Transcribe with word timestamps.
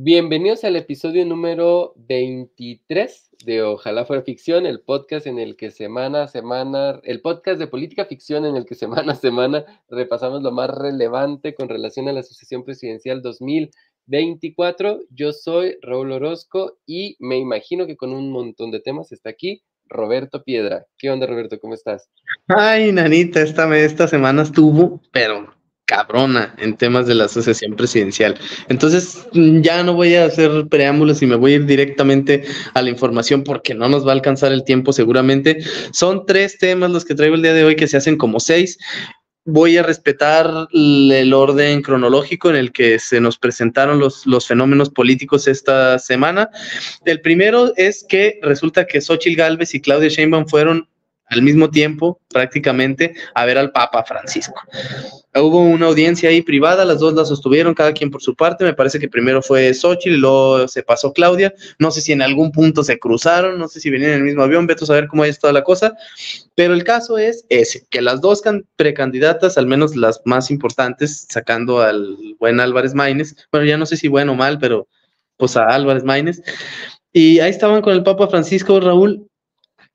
Bienvenidos 0.00 0.62
al 0.62 0.76
episodio 0.76 1.26
número 1.26 1.92
23 1.96 3.30
de 3.44 3.62
Ojalá 3.64 4.04
fuera 4.04 4.22
ficción, 4.22 4.64
el 4.64 4.78
podcast 4.78 5.26
en 5.26 5.40
el 5.40 5.56
que 5.56 5.72
semana 5.72 6.22
a 6.22 6.28
semana, 6.28 7.00
el 7.02 7.20
podcast 7.20 7.58
de 7.58 7.66
política 7.66 8.04
ficción 8.04 8.44
en 8.44 8.54
el 8.54 8.64
que 8.64 8.74
semana 8.76 9.14
a 9.14 9.16
semana 9.16 9.64
repasamos 9.88 10.40
lo 10.42 10.52
más 10.52 10.70
relevante 10.70 11.52
con 11.56 11.68
relación 11.68 12.06
a 12.06 12.12
la 12.12 12.22
sucesión 12.22 12.62
presidencial 12.62 13.22
2024. 13.22 15.00
Yo 15.10 15.32
soy 15.32 15.76
Raúl 15.82 16.12
Orozco 16.12 16.78
y 16.86 17.16
me 17.18 17.38
imagino 17.38 17.84
que 17.88 17.96
con 17.96 18.12
un 18.12 18.30
montón 18.30 18.70
de 18.70 18.78
temas 18.78 19.10
está 19.10 19.30
aquí 19.30 19.64
Roberto 19.86 20.44
Piedra. 20.44 20.86
¿Qué 20.96 21.10
onda, 21.10 21.26
Roberto? 21.26 21.58
¿Cómo 21.58 21.74
estás? 21.74 22.08
Ay, 22.46 22.92
nanita, 22.92 23.42
esta, 23.42 23.76
esta 23.76 24.06
semana 24.06 24.42
estuvo, 24.42 25.02
pero 25.10 25.57
cabrona 25.88 26.54
en 26.58 26.76
temas 26.76 27.06
de 27.06 27.14
la 27.14 27.24
asociación 27.24 27.74
presidencial. 27.74 28.38
Entonces, 28.68 29.26
ya 29.32 29.82
no 29.82 29.94
voy 29.94 30.16
a 30.16 30.26
hacer 30.26 30.68
preámbulos 30.68 31.22
y 31.22 31.26
me 31.26 31.34
voy 31.34 31.52
a 31.52 31.56
ir 31.56 31.64
directamente 31.64 32.44
a 32.74 32.82
la 32.82 32.90
información 32.90 33.42
porque 33.42 33.74
no 33.74 33.88
nos 33.88 34.06
va 34.06 34.10
a 34.10 34.14
alcanzar 34.14 34.52
el 34.52 34.64
tiempo 34.64 34.92
seguramente. 34.92 35.58
Son 35.92 36.26
tres 36.26 36.58
temas 36.58 36.90
los 36.90 37.06
que 37.06 37.14
traigo 37.14 37.36
el 37.36 37.42
día 37.42 37.54
de 37.54 37.64
hoy 37.64 37.74
que 37.74 37.88
se 37.88 37.96
hacen 37.96 38.18
como 38.18 38.38
seis. 38.38 38.76
Voy 39.46 39.78
a 39.78 39.82
respetar 39.82 40.68
el 40.74 41.32
orden 41.32 41.80
cronológico 41.80 42.50
en 42.50 42.56
el 42.56 42.70
que 42.70 42.98
se 42.98 43.18
nos 43.18 43.38
presentaron 43.38 43.98
los, 43.98 44.26
los 44.26 44.46
fenómenos 44.46 44.90
políticos 44.90 45.48
esta 45.48 45.98
semana. 45.98 46.50
El 47.06 47.22
primero 47.22 47.72
es 47.76 48.04
que 48.06 48.38
resulta 48.42 48.86
que 48.86 49.00
Xochitl 49.00 49.36
Galvez 49.36 49.74
y 49.74 49.80
Claudia 49.80 50.10
Sheinbaum 50.10 50.46
fueron 50.48 50.86
al 51.30 51.42
mismo 51.42 51.70
tiempo, 51.70 52.20
prácticamente, 52.28 53.14
a 53.34 53.44
ver 53.44 53.58
al 53.58 53.70
Papa 53.70 54.04
Francisco. 54.04 54.60
Hubo 55.34 55.60
una 55.60 55.86
audiencia 55.86 56.30
ahí 56.30 56.42
privada, 56.42 56.84
las 56.84 57.00
dos 57.00 57.14
la 57.14 57.24
sostuvieron, 57.24 57.74
cada 57.74 57.92
quien 57.92 58.10
por 58.10 58.22
su 58.22 58.34
parte. 58.34 58.64
Me 58.64 58.74
parece 58.74 58.98
que 58.98 59.08
primero 59.08 59.42
fue 59.42 59.72
Xochitl 59.74 60.16
luego 60.16 60.66
se 60.68 60.82
pasó 60.82 61.12
Claudia. 61.12 61.52
No 61.78 61.90
sé 61.90 62.00
si 62.00 62.12
en 62.12 62.22
algún 62.22 62.50
punto 62.50 62.82
se 62.82 62.98
cruzaron, 62.98 63.58
no 63.58 63.68
sé 63.68 63.80
si 63.80 63.90
venían 63.90 64.12
en 64.12 64.16
el 64.18 64.24
mismo 64.24 64.42
avión, 64.42 64.66
vete 64.66 64.84
a 64.84 64.86
saber 64.86 65.06
cómo 65.06 65.24
es 65.24 65.38
toda 65.38 65.52
la 65.52 65.62
cosa. 65.62 65.94
Pero 66.54 66.74
el 66.74 66.82
caso 66.82 67.18
es 67.18 67.44
ese, 67.50 67.86
que 67.90 68.02
las 68.02 68.20
dos 68.20 68.42
precandidatas, 68.76 69.58
al 69.58 69.66
menos 69.66 69.94
las 69.94 70.22
más 70.24 70.50
importantes, 70.50 71.26
sacando 71.28 71.80
al 71.80 72.16
buen 72.38 72.58
Álvarez 72.58 72.94
Maínez, 72.94 73.36
bueno, 73.52 73.66
ya 73.66 73.76
no 73.76 73.86
sé 73.86 73.96
si 73.96 74.08
bueno 74.08 74.32
o 74.32 74.34
mal, 74.34 74.58
pero 74.58 74.88
pues 75.36 75.56
a 75.56 75.64
Álvarez 75.66 76.04
Maínez. 76.04 76.42
Y 77.12 77.40
ahí 77.40 77.50
estaban 77.50 77.82
con 77.82 77.92
el 77.92 78.02
Papa 78.02 78.28
Francisco 78.28 78.80
Raúl, 78.80 79.27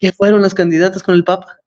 ¿Qué 0.04 0.12
fueron 0.12 0.42
las 0.42 0.54
candidatas 0.54 1.02
con 1.02 1.16
el 1.16 1.23
Papa? 1.23 1.62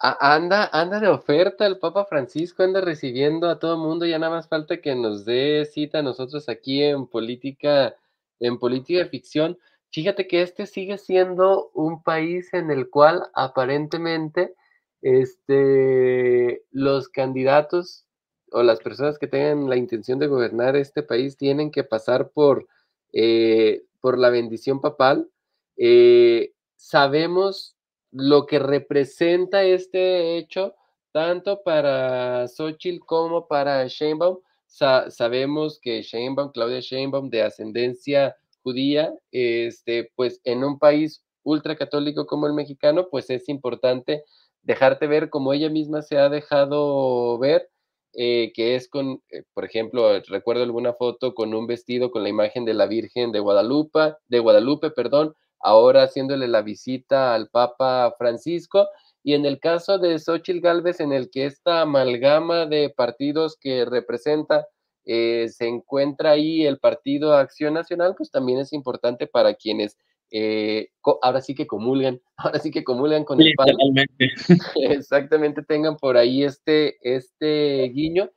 Anda, 0.00 0.68
anda 0.72 0.98
de 0.98 1.06
oferta 1.06 1.64
el 1.64 1.78
Papa 1.78 2.04
Francisco, 2.06 2.64
anda 2.64 2.80
recibiendo 2.80 3.48
a 3.48 3.60
todo 3.60 3.78
mundo, 3.78 4.04
ya 4.04 4.18
nada 4.18 4.34
más 4.34 4.48
falta 4.48 4.80
que 4.80 4.96
nos 4.96 5.24
dé 5.24 5.64
cita 5.64 6.00
a 6.00 6.02
nosotros 6.02 6.48
aquí 6.48 6.82
en 6.82 7.06
política, 7.06 7.94
en 8.40 8.58
política 8.58 8.98
de 8.98 9.10
ficción. 9.10 9.58
Fíjate 9.92 10.26
que 10.26 10.42
este 10.42 10.66
sigue 10.66 10.98
siendo 10.98 11.70
un 11.72 12.02
país 12.02 12.52
en 12.52 12.68
el 12.72 12.90
cual 12.90 13.28
aparentemente 13.32 14.56
este, 15.00 16.64
los 16.72 17.08
candidatos 17.08 18.06
o 18.50 18.64
las 18.64 18.80
personas 18.80 19.20
que 19.20 19.28
tengan 19.28 19.68
la 19.68 19.76
intención 19.76 20.18
de 20.18 20.26
gobernar 20.26 20.74
este 20.74 21.04
país 21.04 21.36
tienen 21.36 21.70
que 21.70 21.84
pasar 21.84 22.30
por, 22.30 22.66
eh, 23.12 23.84
por 24.00 24.18
la 24.18 24.30
bendición 24.30 24.80
papal. 24.80 25.30
Eh, 25.76 26.54
sabemos 26.78 27.76
lo 28.10 28.46
que 28.46 28.58
representa 28.58 29.64
este 29.64 30.38
hecho, 30.38 30.74
tanto 31.12 31.62
para 31.62 32.46
Xochitl 32.48 33.04
como 33.04 33.46
para 33.46 33.86
Sheinbaum. 33.86 34.38
sabemos 34.66 35.78
que 35.80 36.02
Sheinbaum, 36.02 36.52
Claudia 36.52 36.80
Sheinbaum, 36.80 37.28
de 37.28 37.42
ascendencia 37.42 38.36
judía, 38.62 39.12
este, 39.32 40.10
pues 40.14 40.40
en 40.44 40.64
un 40.64 40.78
país 40.78 41.22
ultracatólico 41.42 42.26
como 42.26 42.46
el 42.46 42.54
mexicano, 42.54 43.08
pues 43.10 43.28
es 43.30 43.48
importante 43.48 44.24
dejarte 44.62 45.06
ver 45.06 45.30
como 45.30 45.52
ella 45.52 45.70
misma 45.70 46.02
se 46.02 46.18
ha 46.18 46.28
dejado 46.28 47.38
ver, 47.38 47.68
eh, 48.14 48.52
que 48.54 48.74
es 48.76 48.88
con, 48.88 49.22
eh, 49.30 49.42
por 49.54 49.64
ejemplo, 49.64 50.20
recuerdo 50.28 50.62
alguna 50.62 50.92
foto 50.92 51.34
con 51.34 51.54
un 51.54 51.66
vestido 51.66 52.10
con 52.10 52.22
la 52.22 52.28
imagen 52.28 52.64
de 52.64 52.74
la 52.74 52.86
Virgen 52.86 53.32
de 53.32 53.40
Guadalupe, 53.40 54.14
de 54.28 54.38
Guadalupe, 54.38 54.90
perdón, 54.90 55.34
ahora 55.60 56.04
haciéndole 56.04 56.48
la 56.48 56.62
visita 56.62 57.34
al 57.34 57.48
Papa 57.48 58.14
Francisco. 58.18 58.86
Y 59.22 59.34
en 59.34 59.44
el 59.44 59.60
caso 59.60 59.98
de 59.98 60.18
Xochitl 60.18 60.60
Galvez, 60.60 61.00
en 61.00 61.12
el 61.12 61.30
que 61.30 61.46
esta 61.46 61.82
amalgama 61.82 62.66
de 62.66 62.90
partidos 62.90 63.56
que 63.60 63.84
representa 63.84 64.66
eh, 65.10 65.48
se 65.48 65.66
encuentra 65.66 66.32
ahí 66.32 66.66
el 66.66 66.78
Partido 66.78 67.34
Acción 67.34 67.74
Nacional, 67.74 68.14
pues 68.14 68.30
también 68.30 68.58
es 68.58 68.74
importante 68.74 69.26
para 69.26 69.54
quienes 69.54 69.96
eh, 70.30 70.90
ahora 71.22 71.40
sí 71.40 71.54
que 71.54 71.66
comulgan, 71.66 72.20
ahora 72.36 72.58
sí 72.58 72.70
que 72.70 72.84
comulgan 72.84 73.24
con 73.24 73.40
el 73.40 73.54
Padre. 73.56 73.74
Exactamente, 74.76 75.62
tengan 75.62 75.96
por 75.96 76.18
ahí 76.18 76.44
este, 76.44 76.98
este 77.00 77.88
guiño, 77.88 78.30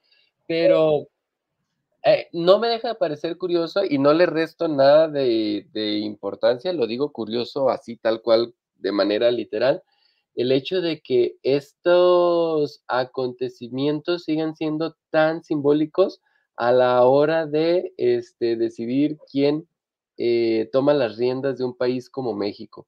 pero 0.47 1.07
eh, 2.03 2.27
no 2.31 2.57
me 2.57 2.67
deja 2.67 2.89
de 2.89 2.95
parecer 2.95 3.37
curioso 3.37 3.83
y 3.87 3.99
no 3.99 4.13
le 4.13 4.25
resto 4.25 4.67
nada 4.67 5.07
de, 5.07 5.65
importancia, 6.01 6.73
lo 6.73 6.87
digo 6.87 7.11
curioso 7.11 7.69
así 7.69 7.95
tal 7.97 8.21
cual, 8.21 8.55
de 8.75 8.91
manera 8.91 9.29
literal, 9.29 9.83
el 10.33 10.51
hecho 10.51 10.81
de 10.81 11.01
que 11.01 11.35
estos 11.43 12.83
acontecimientos 12.87 14.23
sigan 14.23 14.55
siendo 14.55 14.95
tan 15.11 15.43
simbólicos 15.43 16.21
a 16.55 16.71
la 16.71 17.03
hora 17.03 17.45
de 17.45 17.93
este, 17.97 18.55
decidir 18.55 19.17
quién 19.31 19.67
eh, 20.17 20.69
toma 20.71 20.93
las 20.93 21.17
riendas 21.17 21.57
de 21.57 21.65
un 21.65 21.75
país 21.75 22.09
como 22.09 22.33
México. 22.33 22.87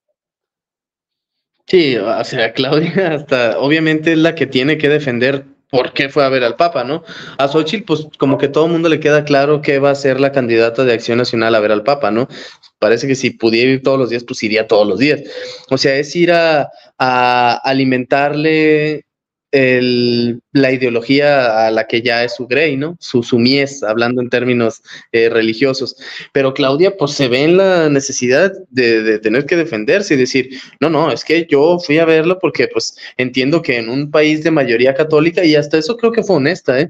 Sí, 1.67 1.95
o 1.97 2.23
sea, 2.23 2.53
Claudia 2.53 3.13
hasta 3.13 3.59
obviamente 3.59 4.13
es 4.13 4.17
la 4.17 4.35
que 4.35 4.47
tiene 4.47 4.77
que 4.77 4.89
defender 4.89 5.45
por 5.73 5.91
qué 5.91 6.07
fue 6.07 6.23
a 6.23 6.29
ver 6.29 6.43
al 6.43 6.55
Papa, 6.55 6.83
¿no? 6.83 7.03
A 7.39 7.47
Xochitl, 7.47 7.83
pues 7.83 8.07
como 8.19 8.37
que 8.37 8.47
todo 8.47 8.67
el 8.67 8.71
mundo 8.71 8.89
le 8.89 8.99
queda 8.99 9.25
claro 9.25 9.59
que 9.59 9.79
va 9.79 9.89
a 9.89 9.95
ser 9.95 10.19
la 10.19 10.31
candidata 10.31 10.83
de 10.83 10.93
Acción 10.93 11.17
Nacional 11.17 11.55
a 11.55 11.59
ver 11.59 11.71
al 11.71 11.81
Papa, 11.81 12.11
¿no? 12.11 12.27
Parece 12.77 13.07
que 13.07 13.15
si 13.15 13.31
pudiera 13.31 13.71
ir 13.71 13.81
todos 13.81 13.97
los 13.97 14.11
días, 14.11 14.23
pues 14.23 14.43
iría 14.43 14.67
todos 14.67 14.87
los 14.87 14.99
días. 14.99 15.23
O 15.71 15.79
sea, 15.79 15.95
es 15.95 16.15
ir 16.15 16.31
a, 16.31 16.69
a 16.99 17.53
alimentarle 17.63 19.07
la 19.53 20.71
ideología 20.71 21.67
a 21.67 21.71
la 21.71 21.85
que 21.85 22.01
ya 22.01 22.23
es 22.23 22.35
su 22.35 22.47
Grey, 22.47 22.75
¿no? 22.75 22.97
Su, 22.99 23.23
hablando 23.87 24.21
en 24.21 24.29
términos 24.29 24.81
eh, 25.11 25.29
religiosos. 25.29 25.95
Pero 26.31 26.55
Claudia, 26.55 26.97
pues 26.97 27.11
se 27.11 27.27
ve 27.27 27.43
en 27.43 27.57
la 27.57 27.87
necesidad 27.89 28.51
de, 28.71 29.19
tener 29.19 29.45
que 29.45 29.55
defenderse 29.55 30.15
y 30.15 30.17
decir, 30.17 30.49
no, 30.79 30.89
no, 30.89 31.11
es 31.11 31.23
que 31.23 31.45
yo 31.47 31.77
fui 31.79 31.99
a 31.99 32.05
verlo 32.05 32.39
porque 32.39 32.67
pues 32.67 32.97
entiendo 33.17 33.61
que 33.61 33.77
en 33.77 33.89
un 33.89 34.09
país 34.09 34.43
de 34.43 34.49
mayoría 34.49 34.95
católica, 34.95 35.43
y 35.43 35.55
hasta 35.55 35.77
eso 35.77 35.97
creo 35.97 36.11
que 36.11 36.23
fue 36.23 36.37
honesta, 36.37 36.79
¿eh? 36.79 36.89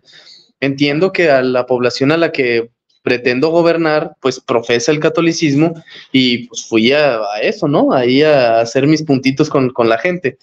Entiendo 0.62 1.12
que 1.12 1.30
a 1.30 1.42
la 1.42 1.66
población 1.66 2.14
a 2.14 2.18
la 2.18 2.32
que 2.32 2.70
pretendo 3.02 3.50
gobernar, 3.50 4.14
pues 4.22 4.40
profesa 4.40 4.94
el 4.94 5.02
catolicismo 5.02 5.74
y 6.14 6.48
pues 6.48 6.66
fui 6.66 6.94
a, 6.94 7.20
eso, 7.42 7.68
¿no? 7.68 7.92
Ahí 7.92 8.22
a 8.24 8.62
hacer 8.62 8.88
mis 8.88 9.04
puntitos 9.04 9.50
con, 9.50 9.72
con 9.72 9.90
la 9.90 9.98
gente. 9.98 10.38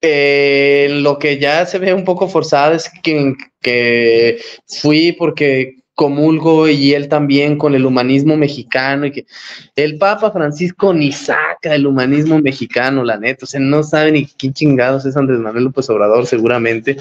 Eh, 0.00 0.88
lo 1.02 1.18
que 1.18 1.38
ya 1.38 1.66
se 1.66 1.78
ve 1.78 1.92
un 1.92 2.04
poco 2.04 2.28
forzado 2.28 2.74
es 2.74 2.88
que, 3.02 3.34
que 3.60 4.40
fui 4.66 5.12
porque 5.12 5.78
comulgo 5.98 6.68
y 6.68 6.94
él 6.94 7.08
también 7.08 7.58
con 7.58 7.74
el 7.74 7.84
humanismo 7.84 8.36
mexicano 8.36 9.06
y 9.06 9.10
que 9.10 9.26
el 9.74 9.98
Papa 9.98 10.30
Francisco 10.30 10.94
ni 10.94 11.10
saca 11.10 11.74
el 11.74 11.88
humanismo 11.88 12.40
mexicano, 12.40 13.02
la 13.02 13.18
neta, 13.18 13.44
o 13.44 13.48
sea, 13.48 13.58
no 13.58 13.82
sabe 13.82 14.12
ni 14.12 14.24
quién 14.24 14.52
chingados 14.52 15.04
es 15.06 15.16
Andrés 15.16 15.40
Manuel 15.40 15.64
López 15.64 15.90
Obrador 15.90 16.24
seguramente. 16.26 16.96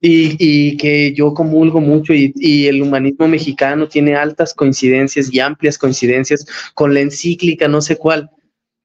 Y, 0.00 0.36
y 0.38 0.78
que 0.78 1.12
yo 1.12 1.34
comulgo 1.34 1.82
mucho 1.82 2.14
y, 2.14 2.32
y, 2.36 2.68
el 2.68 2.80
humanismo 2.80 3.28
mexicano 3.28 3.86
tiene 3.86 4.16
altas 4.16 4.54
coincidencias 4.54 5.30
y 5.30 5.40
amplias 5.40 5.76
coincidencias 5.76 6.46
con 6.72 6.94
la 6.94 7.00
encíclica, 7.00 7.68
no 7.68 7.82
sé 7.82 7.96
cuál. 7.96 8.30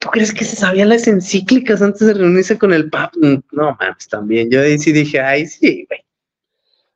¿Tú 0.06 0.12
crees 0.12 0.32
que 0.32 0.46
se 0.46 0.56
sabían 0.56 0.90
las 0.90 1.08
encíclicas 1.08 1.82
antes 1.82 2.06
de 2.06 2.14
reunirse 2.14 2.60
con 2.60 2.72
el 2.74 2.92
Papa? 2.92 3.18
No 3.52 3.76
mames, 3.80 4.08
también. 4.08 4.52
Yo 4.52 4.62
sí 4.78 4.92
dije, 4.92 5.20
ay, 5.20 5.48
sí, 5.48 5.88
güey. 5.90 6.06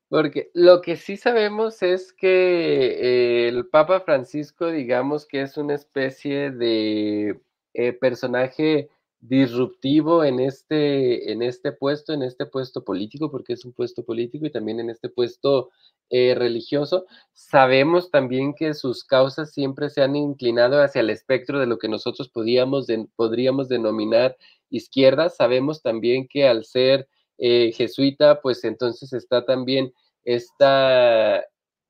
Porque 0.10 0.52
lo 0.54 0.82
que 0.82 0.96
sí 0.96 1.18
sabemos 1.18 1.82
es 1.82 2.14
que 2.14 3.48
el 3.48 3.66
Papa 3.66 4.02
Francisco, 4.02 4.70
digamos 4.70 5.26
que 5.26 5.42
es 5.42 5.58
una 5.58 5.74
especie 5.74 6.52
de 6.52 7.40
eh, 7.74 7.94
personaje 7.94 8.90
disruptivo 9.22 10.24
en 10.24 10.40
este, 10.40 11.32
en 11.32 11.42
este 11.42 11.72
puesto, 11.72 12.14
en 12.14 12.24
este 12.24 12.46
puesto 12.46 12.84
político, 12.84 13.30
porque 13.30 13.54
es 13.54 13.66
un 13.66 13.74
puesto 13.74 14.04
político 14.04 14.46
y 14.46 14.52
también 14.52 14.80
en 14.80 14.90
este 14.90 15.10
puesto 15.10 15.70
eh, 16.10 16.36
religioso. 16.36 17.06
Sabemos 17.34 18.12
también 18.12 18.54
que 18.54 18.74
sus 18.74 19.04
causas 19.04 19.52
siempre 19.52 19.90
se 19.90 20.02
han 20.02 20.16
inclinado 20.16 20.82
hacia 20.82 21.02
el 21.02 21.10
espectro 21.10 21.60
de 21.60 21.68
lo 21.68 21.78
que 21.78 21.90
nosotros 21.90 22.30
podíamos 22.30 22.88
podríamos 23.16 23.68
denominar 23.68 24.38
izquierda. 24.70 25.30
Sabemos 25.30 25.82
también 25.82 26.28
que 26.28 26.48
al 26.48 26.66
ser 26.66 27.08
eh, 27.38 27.72
jesuita, 27.74 28.42
pues 28.42 28.64
entonces 28.64 29.14
está 29.14 29.46
también 29.46 29.94
esta, 30.24 31.44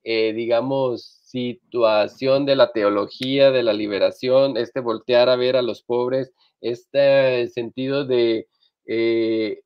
eh, 0.04 0.32
digamos, 0.32 1.20
situación 1.24 2.46
de 2.46 2.56
la 2.56 2.72
teología, 2.72 3.50
de 3.50 3.62
la 3.62 3.72
liberación, 3.72 4.56
este 4.56 4.80
voltear 4.80 5.28
a 5.28 5.36
ver 5.36 5.56
a 5.56 5.62
los 5.62 5.82
pobres 5.82 6.32
este 6.60 7.48
sentido 7.48 8.04
de, 8.04 8.48
eh, 8.86 9.60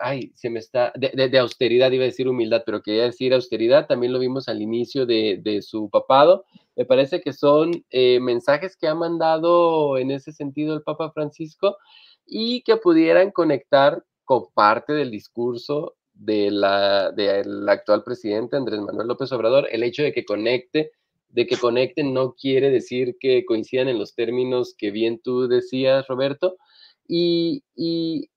ay, 0.00 0.32
se 0.34 0.50
me 0.50 0.58
está, 0.58 0.92
de, 0.96 1.38
austeridad, 1.38 1.90
iba 1.92 2.04
a 2.04 2.06
decir 2.06 2.28
humildad, 2.28 2.62
pero 2.66 2.82
quería 2.82 3.04
decir 3.04 3.34
austeridad, 3.34 3.86
también 3.86 4.12
lo 4.12 4.18
vimos 4.18 4.48
al 4.48 4.62
inicio 4.62 5.06
de, 5.06 5.60
su 5.62 5.88
papado. 5.90 6.44
Me 6.76 6.84
parece 6.84 7.20
que 7.20 7.32
son 7.32 7.84
eh, 7.90 8.20
mensajes 8.20 8.76
que 8.76 8.88
ha 8.88 8.94
mandado 8.94 9.98
en 9.98 10.10
ese 10.10 10.32
sentido 10.32 10.74
el 10.74 10.82
Papa 10.82 11.10
Francisco 11.12 11.76
y 12.26 12.62
que 12.62 12.76
pudieran 12.76 13.30
conectar 13.30 14.04
con 14.24 14.46
parte 14.54 14.92
del 14.92 15.10
discurso 15.10 15.96
de 16.20 16.50
la, 16.50 17.10
del 17.12 17.68
actual 17.68 18.04
presidente 18.04 18.56
Andrés 18.56 18.80
Manuel 18.80 19.08
López 19.08 19.32
Obrador, 19.32 19.68
el 19.72 19.82
hecho 19.82 20.02
de 20.02 20.12
que 20.12 20.24
conecte 20.24 20.92
de 21.32 21.46
que 21.46 21.56
conecten 21.56 22.12
no 22.12 22.34
quiere 22.34 22.70
decir 22.70 23.16
que 23.20 23.44
coincidan 23.44 23.88
en 23.88 23.98
los 23.98 24.14
términos 24.14 24.74
que 24.76 24.90
bien 24.90 25.20
tú 25.22 25.48
decías, 25.48 26.06
Roberto. 26.08 26.56
Y, 27.06 27.62
y, 27.74 28.28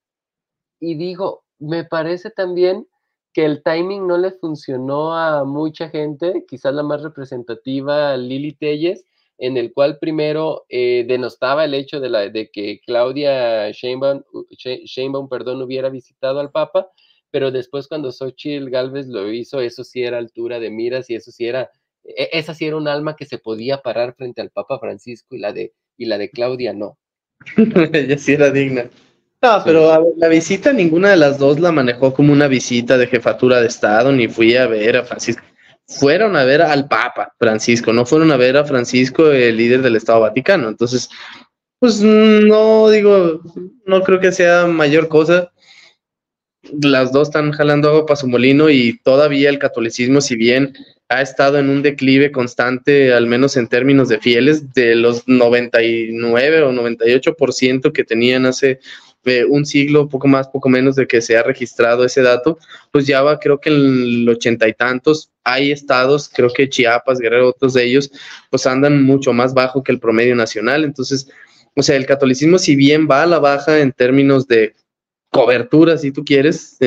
digo, 0.80 1.44
me 1.58 1.84
parece 1.84 2.30
también 2.30 2.86
que 3.32 3.44
el 3.44 3.62
timing 3.62 4.06
no 4.06 4.16
le 4.16 4.30
funcionó 4.30 5.16
a 5.16 5.44
mucha 5.44 5.88
gente, 5.90 6.44
quizás 6.48 6.72
la 6.72 6.82
más 6.82 7.02
representativa, 7.02 8.16
Lili 8.16 8.52
Telles, 8.52 9.04
en 9.38 9.56
el 9.56 9.72
cual 9.72 9.98
primero 9.98 10.64
eh, 10.68 11.04
denostaba 11.08 11.64
el 11.64 11.74
hecho 11.74 11.98
de, 11.98 12.08
la, 12.08 12.28
de 12.28 12.50
que 12.50 12.80
Claudia 12.86 13.72
Sheinbaum, 13.72 14.22
Sheinbaum 14.56 15.28
perdón, 15.28 15.62
hubiera 15.62 15.88
visitado 15.88 16.38
al 16.38 16.52
Papa, 16.52 16.88
pero 17.34 17.50
después 17.50 17.88
cuando 17.88 18.12
Xochitl 18.12 18.70
Galvez 18.70 19.08
lo 19.08 19.32
hizo, 19.32 19.60
eso 19.60 19.82
sí 19.82 20.04
era 20.04 20.18
altura 20.18 20.60
de 20.60 20.70
miras 20.70 21.10
y 21.10 21.16
eso 21.16 21.32
sí 21.32 21.48
era 21.48 21.68
e-, 22.04 22.28
esa 22.30 22.54
sí 22.54 22.64
era 22.64 22.76
un 22.76 22.86
alma 22.86 23.16
que 23.16 23.26
se 23.26 23.38
podía 23.38 23.82
parar 23.82 24.14
frente 24.16 24.40
al 24.40 24.50
Papa 24.50 24.78
Francisco 24.78 25.34
y 25.34 25.40
la 25.40 25.52
de, 25.52 25.72
y 25.96 26.04
la 26.04 26.16
de 26.16 26.30
Claudia 26.30 26.72
no. 26.72 26.96
Ella 27.92 28.18
sí 28.18 28.34
era 28.34 28.52
digna. 28.52 28.88
No, 29.42 29.62
pero 29.64 30.14
la 30.16 30.28
visita 30.28 30.72
ninguna 30.72 31.10
de 31.10 31.16
las 31.16 31.36
dos 31.36 31.58
la 31.58 31.72
manejó 31.72 32.14
como 32.14 32.32
una 32.32 32.46
visita 32.46 32.96
de 32.96 33.08
jefatura 33.08 33.60
de 33.60 33.66
Estado, 33.66 34.12
ni 34.12 34.28
fui 34.28 34.54
a 34.54 34.68
ver 34.68 34.98
a 34.98 35.02
Francisco. 35.02 35.42
Fueron 35.88 36.36
a 36.36 36.44
ver 36.44 36.62
al 36.62 36.86
Papa 36.86 37.34
Francisco, 37.36 37.92
no 37.92 38.06
fueron 38.06 38.30
a 38.30 38.36
ver 38.36 38.56
a 38.56 38.64
Francisco, 38.64 39.32
el 39.32 39.56
líder 39.56 39.82
del 39.82 39.96
Estado 39.96 40.20
Vaticano. 40.20 40.68
Entonces, 40.68 41.10
pues 41.80 42.00
no 42.00 42.88
digo, 42.90 43.40
no 43.86 44.02
creo 44.02 44.20
que 44.20 44.30
sea 44.30 44.66
mayor 44.66 45.08
cosa. 45.08 45.50
Las 46.80 47.12
dos 47.12 47.28
están 47.28 47.52
jalando 47.52 47.88
agua 47.88 48.06
para 48.06 48.16
su 48.16 48.26
molino 48.26 48.70
y 48.70 48.98
todavía 49.02 49.50
el 49.50 49.58
catolicismo, 49.58 50.20
si 50.20 50.36
bien 50.36 50.74
ha 51.08 51.20
estado 51.20 51.58
en 51.58 51.68
un 51.68 51.82
declive 51.82 52.32
constante, 52.32 53.12
al 53.12 53.26
menos 53.26 53.56
en 53.56 53.68
términos 53.68 54.08
de 54.08 54.18
fieles, 54.18 54.72
de 54.72 54.96
los 54.96 55.28
99 55.28 56.62
o 56.62 56.72
98% 56.72 57.92
que 57.92 58.04
tenían 58.04 58.46
hace 58.46 58.80
eh, 59.26 59.44
un 59.44 59.64
siglo, 59.64 60.08
poco 60.08 60.28
más, 60.28 60.48
poco 60.48 60.68
menos 60.68 60.96
de 60.96 61.06
que 61.06 61.22
se 61.22 61.36
ha 61.36 61.42
registrado 61.42 62.04
ese 62.04 62.20
dato, 62.20 62.58
pues 62.90 63.06
ya 63.06 63.22
va, 63.22 63.38
creo 63.38 63.58
que 63.58 63.70
en 63.70 63.76
el 63.76 64.28
ochenta 64.28 64.68
y 64.68 64.74
tantos, 64.74 65.30
hay 65.44 65.72
estados, 65.72 66.28
creo 66.28 66.50
que 66.50 66.68
Chiapas, 66.68 67.18
Guerrero, 67.18 67.48
otros 67.48 67.74
de 67.74 67.84
ellos, 67.84 68.10
pues 68.50 68.66
andan 68.66 69.02
mucho 69.02 69.32
más 69.32 69.54
bajo 69.54 69.82
que 69.82 69.92
el 69.92 70.00
promedio 70.00 70.34
nacional. 70.36 70.84
Entonces, 70.84 71.28
o 71.74 71.82
sea, 71.82 71.96
el 71.96 72.06
catolicismo, 72.06 72.58
si 72.58 72.76
bien 72.76 73.08
va 73.10 73.22
a 73.22 73.26
la 73.26 73.38
baja 73.38 73.80
en 73.80 73.92
términos 73.92 74.46
de 74.46 74.74
cobertura, 75.34 75.98
si 75.98 76.12
tú 76.12 76.24
quieres, 76.24 76.78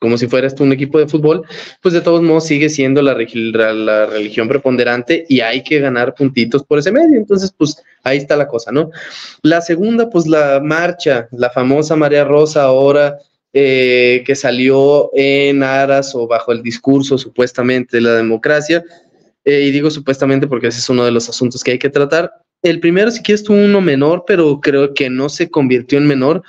como 0.00 0.18
si 0.18 0.26
fueras 0.26 0.52
tú 0.52 0.64
un 0.64 0.72
equipo 0.72 0.98
de 0.98 1.06
fútbol, 1.06 1.46
pues 1.80 1.94
de 1.94 2.00
todos 2.00 2.22
modos 2.22 2.44
sigue 2.44 2.68
siendo 2.68 3.00
la, 3.00 3.14
la, 3.14 4.06
religión 4.06 4.48
preponderante 4.48 5.24
y 5.28 5.40
hay 5.40 5.62
que 5.62 5.78
ganar 5.78 6.12
puntitos 6.16 6.64
por 6.64 6.80
ese 6.80 6.90
medio. 6.90 7.16
Entonces, 7.16 7.54
pues 7.56 7.76
ahí 8.02 8.18
está 8.18 8.36
la 8.36 8.48
cosa, 8.48 8.72
¿no? 8.72 8.90
La 9.42 9.60
segunda, 9.60 10.10
pues 10.10 10.26
la 10.26 10.60
marcha, 10.60 11.28
la 11.30 11.50
famosa 11.50 11.94
María 11.96 12.24
Rosa 12.24 12.64
ahora. 12.64 13.16
Eh, 13.56 14.24
que 14.26 14.34
salió 14.34 15.10
en 15.14 15.62
aras 15.62 16.12
o 16.16 16.26
bajo 16.26 16.50
el 16.50 16.60
discurso 16.60 17.16
supuestamente 17.16 17.98
de 17.98 18.00
la 18.00 18.14
democracia, 18.14 18.82
eh, 19.44 19.60
y 19.60 19.70
digo 19.70 19.92
supuestamente 19.92 20.48
porque 20.48 20.66
ese 20.66 20.80
es 20.80 20.88
uno 20.88 21.04
de 21.04 21.12
los 21.12 21.28
asuntos 21.28 21.62
que 21.62 21.70
hay 21.70 21.78
que 21.78 21.88
tratar. 21.88 22.32
El 22.64 22.80
primero, 22.80 23.10
si 23.10 23.22
quieres, 23.22 23.44
tuvo 23.44 23.58
uno 23.58 23.82
menor, 23.82 24.24
pero 24.26 24.58
creo 24.58 24.94
que 24.94 25.10
no 25.10 25.28
se 25.28 25.50
convirtió 25.50 25.98
en 25.98 26.06
menor, 26.06 26.42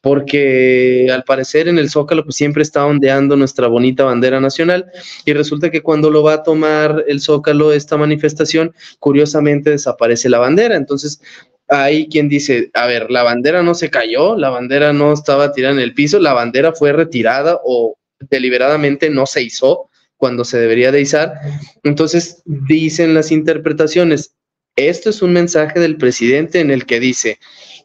porque 0.00 1.08
al 1.12 1.24
parecer 1.24 1.68
en 1.68 1.78
el 1.78 1.90
Zócalo 1.90 2.24
pues 2.24 2.36
siempre 2.36 2.62
está 2.62 2.86
ondeando 2.86 3.36
nuestra 3.36 3.66
bonita 3.66 4.04
bandera 4.04 4.40
nacional 4.40 4.86
y 5.24 5.32
resulta 5.32 5.70
que 5.70 5.82
cuando 5.82 6.10
lo 6.10 6.22
va 6.22 6.34
a 6.34 6.42
tomar 6.42 7.04
el 7.08 7.20
Zócalo 7.20 7.72
esta 7.72 7.96
manifestación, 7.96 8.74
curiosamente 8.98 9.70
desaparece 9.70 10.28
la 10.28 10.38
bandera. 10.38 10.76
Entonces 10.76 11.20
hay 11.68 12.08
quien 12.08 12.28
dice, 12.28 12.70
a 12.74 12.86
ver, 12.86 13.10
la 13.10 13.22
bandera 13.22 13.62
no 13.62 13.74
se 13.74 13.90
cayó, 13.90 14.36
la 14.36 14.50
bandera 14.50 14.92
no 14.92 15.12
estaba 15.12 15.52
tirada 15.52 15.74
en 15.74 15.80
el 15.80 15.94
piso, 15.94 16.18
la 16.18 16.32
bandera 16.32 16.72
fue 16.72 16.92
retirada 16.92 17.60
o 17.64 17.96
deliberadamente 18.30 19.10
no 19.10 19.26
se 19.26 19.42
izó 19.42 19.90
cuando 20.16 20.44
se 20.44 20.58
debería 20.58 20.90
de 20.90 21.02
izar. 21.02 21.34
Entonces 21.82 22.42
dicen 22.44 23.14
las 23.14 23.30
interpretaciones, 23.30 24.34
esto 24.76 25.10
es 25.10 25.22
un 25.22 25.32
mensaje 25.32 25.80
del 25.80 25.96
presidente 25.96 26.60
en 26.60 26.70
el 26.70 26.86
que 26.86 27.00
dice, 27.00 27.38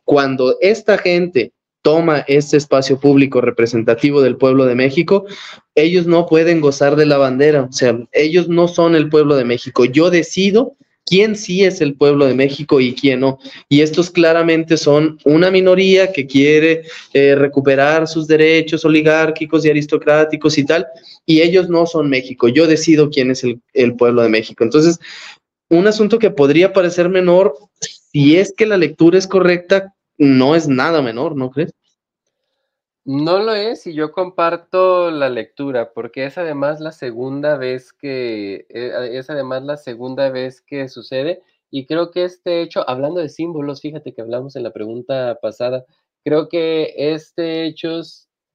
cuando 0.05 0.57
esta 0.61 0.97
gente 0.97 1.51
toma 1.83 2.23
este 2.27 2.57
espacio 2.57 2.99
público 2.99 3.41
representativo 3.41 4.21
del 4.21 4.37
pueblo 4.37 4.65
de 4.65 4.73
México, 4.73 5.25
ellos 5.75 6.07
no 6.07 6.25
pueden 6.25 6.61
gozar 6.61 6.95
de 6.95 7.05
la 7.05 7.17
bandera, 7.17 7.63
o 7.63 7.71
sea, 7.71 7.99
ellos 8.11 8.47
no 8.47 8.67
son 8.67 8.95
el 8.95 9.09
pueblo 9.09 9.35
de 9.35 9.45
México. 9.45 9.85
Yo 9.85 10.09
decido 10.09 10.75
quién 11.05 11.35
sí 11.35 11.65
es 11.65 11.81
el 11.81 11.95
pueblo 11.95 12.25
de 12.25 12.33
México 12.33 12.79
y 12.79 12.93
quién 12.93 13.19
no. 13.19 13.37
Y 13.67 13.81
estos 13.81 14.09
claramente 14.09 14.77
son 14.77 15.19
una 15.25 15.51
minoría 15.51 16.13
que 16.13 16.25
quiere 16.25 16.83
eh, 17.13 17.35
recuperar 17.35 18.07
sus 18.07 18.27
derechos 18.27 18.85
oligárquicos 18.85 19.65
y 19.65 19.69
aristocráticos 19.69 20.57
y 20.57 20.65
tal, 20.65 20.87
y 21.25 21.41
ellos 21.41 21.69
no 21.69 21.85
son 21.85 22.09
México. 22.09 22.47
Yo 22.47 22.65
decido 22.65 23.09
quién 23.09 23.31
es 23.31 23.43
el, 23.43 23.61
el 23.73 23.95
pueblo 23.95 24.21
de 24.21 24.29
México. 24.29 24.63
Entonces, 24.63 24.99
un 25.69 25.85
asunto 25.87 26.17
que 26.17 26.31
podría 26.31 26.71
parecer 26.71 27.09
menor, 27.09 27.55
si 28.11 28.37
es 28.37 28.53
que 28.55 28.65
la 28.65 28.77
lectura 28.77 29.17
es 29.17 29.27
correcta, 29.27 29.93
no 30.17 30.55
es 30.55 30.67
nada 30.67 31.01
menor, 31.01 31.35
¿no 31.35 31.49
crees? 31.49 31.73
No 33.05 33.39
lo 33.39 33.53
es 33.53 33.85
y 33.85 33.93
yo 33.93 34.13
comparto 34.13 35.11
la 35.11 35.29
lectura 35.29 35.91
porque 35.93 36.25
es 36.25 36.37
además 36.37 36.79
la 36.79 36.93
segunda 36.93 37.57
vez 37.57 37.91
que 37.91 38.65
eh, 38.69 39.09
es 39.17 39.29
además 39.29 39.63
la 39.63 39.75
segunda 39.75 40.29
vez 40.29 40.61
que 40.61 40.87
sucede 40.87 41.41
y 41.69 41.85
creo 41.85 42.11
que 42.11 42.23
este 42.23 42.61
hecho, 42.61 42.87
hablando 42.87 43.19
de 43.19 43.29
símbolos, 43.29 43.81
fíjate 43.81 44.13
que 44.13 44.21
hablamos 44.21 44.55
en 44.55 44.63
la 44.63 44.71
pregunta 44.71 45.39
pasada, 45.41 45.85
creo 46.23 46.47
que 46.47 46.93
este 46.95 47.65
hecho 47.65 47.99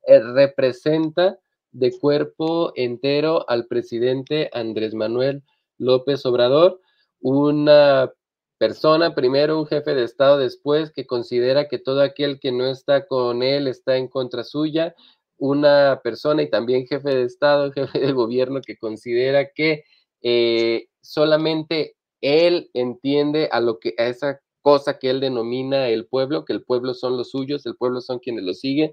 eh, 0.07 0.21
representa 0.21 1.37
de 1.73 1.99
cuerpo 1.99 2.73
entero 2.77 3.45
al 3.51 3.67
presidente 3.67 4.49
Andrés 4.53 4.95
Manuel 4.95 5.43
López 5.79 6.25
Obrador, 6.25 6.81
una 7.21 8.13
persona, 8.59 9.15
primero 9.15 9.59
un 9.59 9.67
jefe 9.67 9.95
de 9.95 10.05
Estado, 10.05 10.39
después 10.39 10.93
que 10.93 11.07
considera 11.07 11.69
que 11.69 11.79
todo 11.79 12.03
aquel 12.03 12.41
que 12.41 12.53
no 12.53 12.67
está 12.67 13.07
con 13.07 13.43
él 13.43 13.69
está 13.69 13.97
en 13.97 14.09
contra 14.09 14.45
suya, 14.45 14.95
una 15.39 16.01
persona 16.03 16.43
y 16.43 16.51
también 16.51 16.87
jefe 16.87 17.15
de 17.15 17.23
Estado, 17.23 17.73
jefe 17.73 17.99
de 18.01 18.13
gobierno 18.13 18.61
que 18.61 18.77
considera 18.77 19.51
que 19.55 19.85
eh, 20.23 20.89
solamente 21.01 21.97
él 22.21 22.71
entiende 22.75 23.49
a 23.53 23.61
lo 23.61 23.79
que 23.79 23.95
a 23.99 24.07
esa 24.07 24.41
cosa 24.63 24.99
que 24.99 25.11
él 25.11 25.21
denomina 25.21 25.89
el 25.89 26.07
pueblo, 26.07 26.45
que 26.45 26.53
el 26.53 26.65
pueblo 26.65 26.95
son 26.95 27.17
los 27.17 27.31
suyos, 27.31 27.65
el 27.67 27.77
pueblo 27.77 28.01
son 28.01 28.19
quienes 28.19 28.45
lo 28.45 28.55
siguen, 28.55 28.93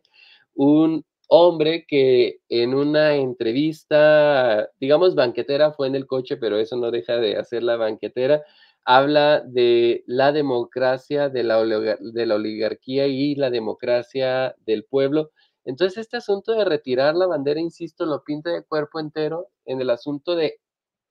un 0.53 1.03
hombre 1.27 1.85
que 1.87 2.37
en 2.49 2.75
una 2.75 3.15
entrevista, 3.15 4.69
digamos 4.79 5.15
banquetera, 5.15 5.71
fue 5.71 5.87
en 5.87 5.95
el 5.95 6.05
coche, 6.05 6.37
pero 6.37 6.57
eso 6.57 6.77
no 6.77 6.91
deja 6.91 7.17
de 7.17 7.37
hacer 7.37 7.63
la 7.63 7.77
banquetera, 7.77 8.43
habla 8.85 9.41
de 9.41 10.03
la 10.05 10.31
democracia, 10.31 11.29
de 11.29 11.43
la, 11.43 11.59
oligarquía 11.59 13.07
y 13.07 13.35
la 13.35 13.49
democracia 13.49 14.55
del 14.65 14.85
pueblo. 14.85 15.31
Entonces, 15.65 15.97
este 15.97 16.17
asunto 16.17 16.53
de 16.53 16.65
retirar 16.65 17.15
la 17.15 17.25
bandera, 17.25 17.59
insisto, 17.59 18.05
lo 18.05 18.23
pinta 18.23 18.51
de 18.51 18.63
cuerpo 18.63 18.99
entero 18.99 19.49
en 19.65 19.81
el 19.81 19.89
asunto 19.89 20.35
de 20.35 20.59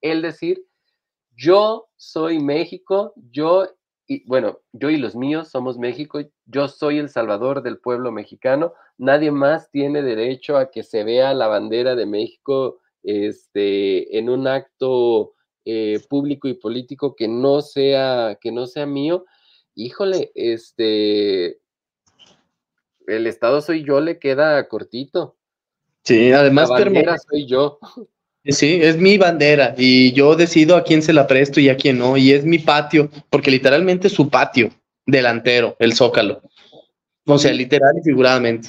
él 0.00 0.22
decir, 0.22 0.64
yo 1.36 1.88
soy 1.96 2.38
México, 2.38 3.12
yo 3.30 3.66
y 4.06 4.22
bueno, 4.28 4.60
yo 4.72 4.90
y 4.90 4.98
los 4.98 5.16
míos 5.16 5.48
somos 5.48 5.78
México, 5.78 6.20
yo 6.44 6.68
soy 6.68 6.98
el 6.98 7.08
salvador 7.08 7.62
del 7.62 7.78
pueblo 7.78 8.12
mexicano, 8.12 8.74
nadie 8.98 9.30
más 9.30 9.70
tiene 9.70 10.02
derecho 10.02 10.58
a 10.58 10.70
que 10.70 10.82
se 10.82 11.04
vea 11.04 11.32
la 11.32 11.48
bandera 11.48 11.94
de 11.94 12.04
México 12.04 12.80
este, 13.02 14.18
en 14.18 14.28
un 14.28 14.46
acto 14.46 15.32
eh, 15.64 16.00
público 16.09 16.49
y 16.49 16.54
político 16.54 17.14
que 17.16 17.28
no 17.28 17.62
sea, 17.62 18.38
que 18.40 18.52
no 18.52 18.66
sea 18.66 18.87
mío. 18.87 19.25
Híjole, 19.75 20.30
este, 20.35 21.59
el 23.06 23.26
Estado 23.26 23.61
soy 23.61 23.85
yo 23.85 24.00
le 24.00 24.18
queda 24.18 24.68
cortito. 24.68 25.37
Sí, 26.02 26.33
además 26.33 26.68
la 26.68 26.80
bandera 26.80 27.16
soy 27.18 27.47
yo. 27.47 27.78
Sí, 28.47 28.78
es 28.83 28.99
mi 28.99 29.16
bandera 29.16 29.75
y 29.78 30.12
yo 30.12 30.37
decido 30.37 30.76
a 30.76 30.85
quién 30.85 31.00
se 31.00 31.14
la 31.14 31.26
presto 31.26 31.61
y 31.61 31.71
a 31.71 31.78
quién 31.78 31.99
no. 31.99 32.16
Y 32.18 32.33
es 32.33 32.44
mi 32.44 32.59
patio, 32.59 33.11
porque 33.30 33.50
literalmente 33.50 34.09
es 34.09 34.12
su 34.12 34.28
patio 34.28 34.71
delantero, 35.06 35.76
el 35.78 35.94
zócalo. 35.94 36.42
O 37.26 37.38
sea, 37.38 37.54
literal 37.54 37.94
y 37.99 38.02
figuradamente. 38.02 38.68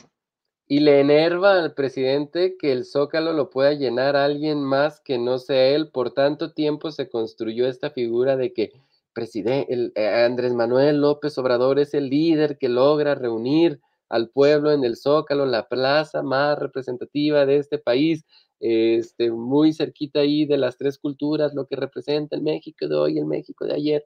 Y 0.68 0.80
le 0.80 1.00
enerva 1.00 1.60
al 1.60 1.74
presidente 1.74 2.58
que 2.58 2.72
el 2.72 2.86
zócalo 2.86 3.34
lo 3.34 3.52
pueda 3.52 3.74
llenar 3.74 4.16
alguien 4.16 4.64
más 4.64 5.00
que 5.00 5.20
no 5.20 5.38
sea 5.38 5.68
él. 5.68 5.90
Por 5.92 6.12
tanto 6.12 6.54
tiempo 6.54 6.92
se 6.92 7.10
construyó 7.10 7.68
esta 7.68 7.92
figura 7.92 8.36
de 8.36 8.52
que 8.54 8.72
presidente, 9.14 9.92
eh, 9.96 10.24
Andrés 10.26 10.54
Manuel 10.54 11.02
López 11.02 11.38
Obrador 11.38 11.80
es 11.80 11.94
el 11.94 12.10
líder 12.10 12.58
que 12.58 12.70
logra 12.70 13.16
reunir 13.16 13.80
al 14.10 14.30
pueblo 14.30 14.72
en 14.72 14.84
el 14.84 14.98
zócalo, 14.98 15.46
la 15.46 15.68
plaza 15.68 16.22
más 16.22 16.60
representativa 16.60 17.46
de 17.46 17.58
este 17.58 17.78
país 17.78 18.26
este, 18.60 19.32
muy 19.32 19.74
cerquita 19.74 20.20
ahí 20.20 20.46
de 20.46 20.58
las 20.58 20.78
tres 20.78 20.98
culturas, 20.98 21.54
lo 21.54 21.68
que 21.68 21.76
representa 21.76 22.36
el 22.36 22.42
México 22.42 22.88
de 22.88 22.96
hoy, 22.96 23.18
el 23.18 23.26
México 23.26 23.66
de 23.66 23.74
ayer, 23.74 24.06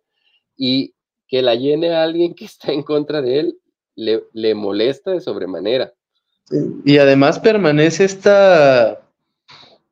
y 0.58 0.96
que 1.28 1.42
la 1.42 1.56
llene 1.56 1.94
a 1.94 2.04
alguien 2.04 2.36
que 2.36 2.46
está 2.46 2.72
en 2.72 2.84
contra 2.84 3.22
de 3.22 3.40
él, 3.40 3.60
le, 3.96 4.24
le 4.34 4.56
molesta 4.56 5.12
de 5.12 5.22
sobremanera. 5.22 5.94
Y 6.86 6.98
además 6.98 7.40
permanece 7.40 8.06
esta 8.06 9.00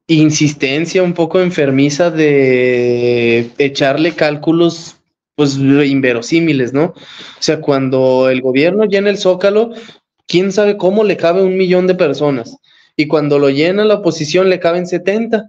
insistencia 0.08 1.04
un 1.04 1.14
poco 1.14 1.40
enfermiza 1.42 2.10
de 2.10 3.52
echarle 3.58 4.14
cálculos 4.14 4.96
pues 5.36 5.56
inverosímiles, 5.56 6.74
¿no? 6.74 6.86
O 6.86 6.96
sea, 7.42 7.62
cuando 7.62 8.30
el 8.30 8.42
gobierno 8.42 8.86
llena 8.86 9.12
el 9.12 9.20
zócalo, 9.20 9.72
quién 10.26 10.52
sabe 10.52 10.78
cómo 10.78 11.04
le 11.04 11.16
cabe 11.16 11.44
un 11.44 11.58
millón 11.58 11.86
de 11.86 11.94
personas 11.94 12.58
y 12.96 13.08
cuando 13.08 13.38
lo 13.38 13.50
llena 13.50 13.86
la 13.86 13.96
oposición 13.96 14.50
le 14.50 14.60
caben 14.60 14.88
70. 14.88 15.46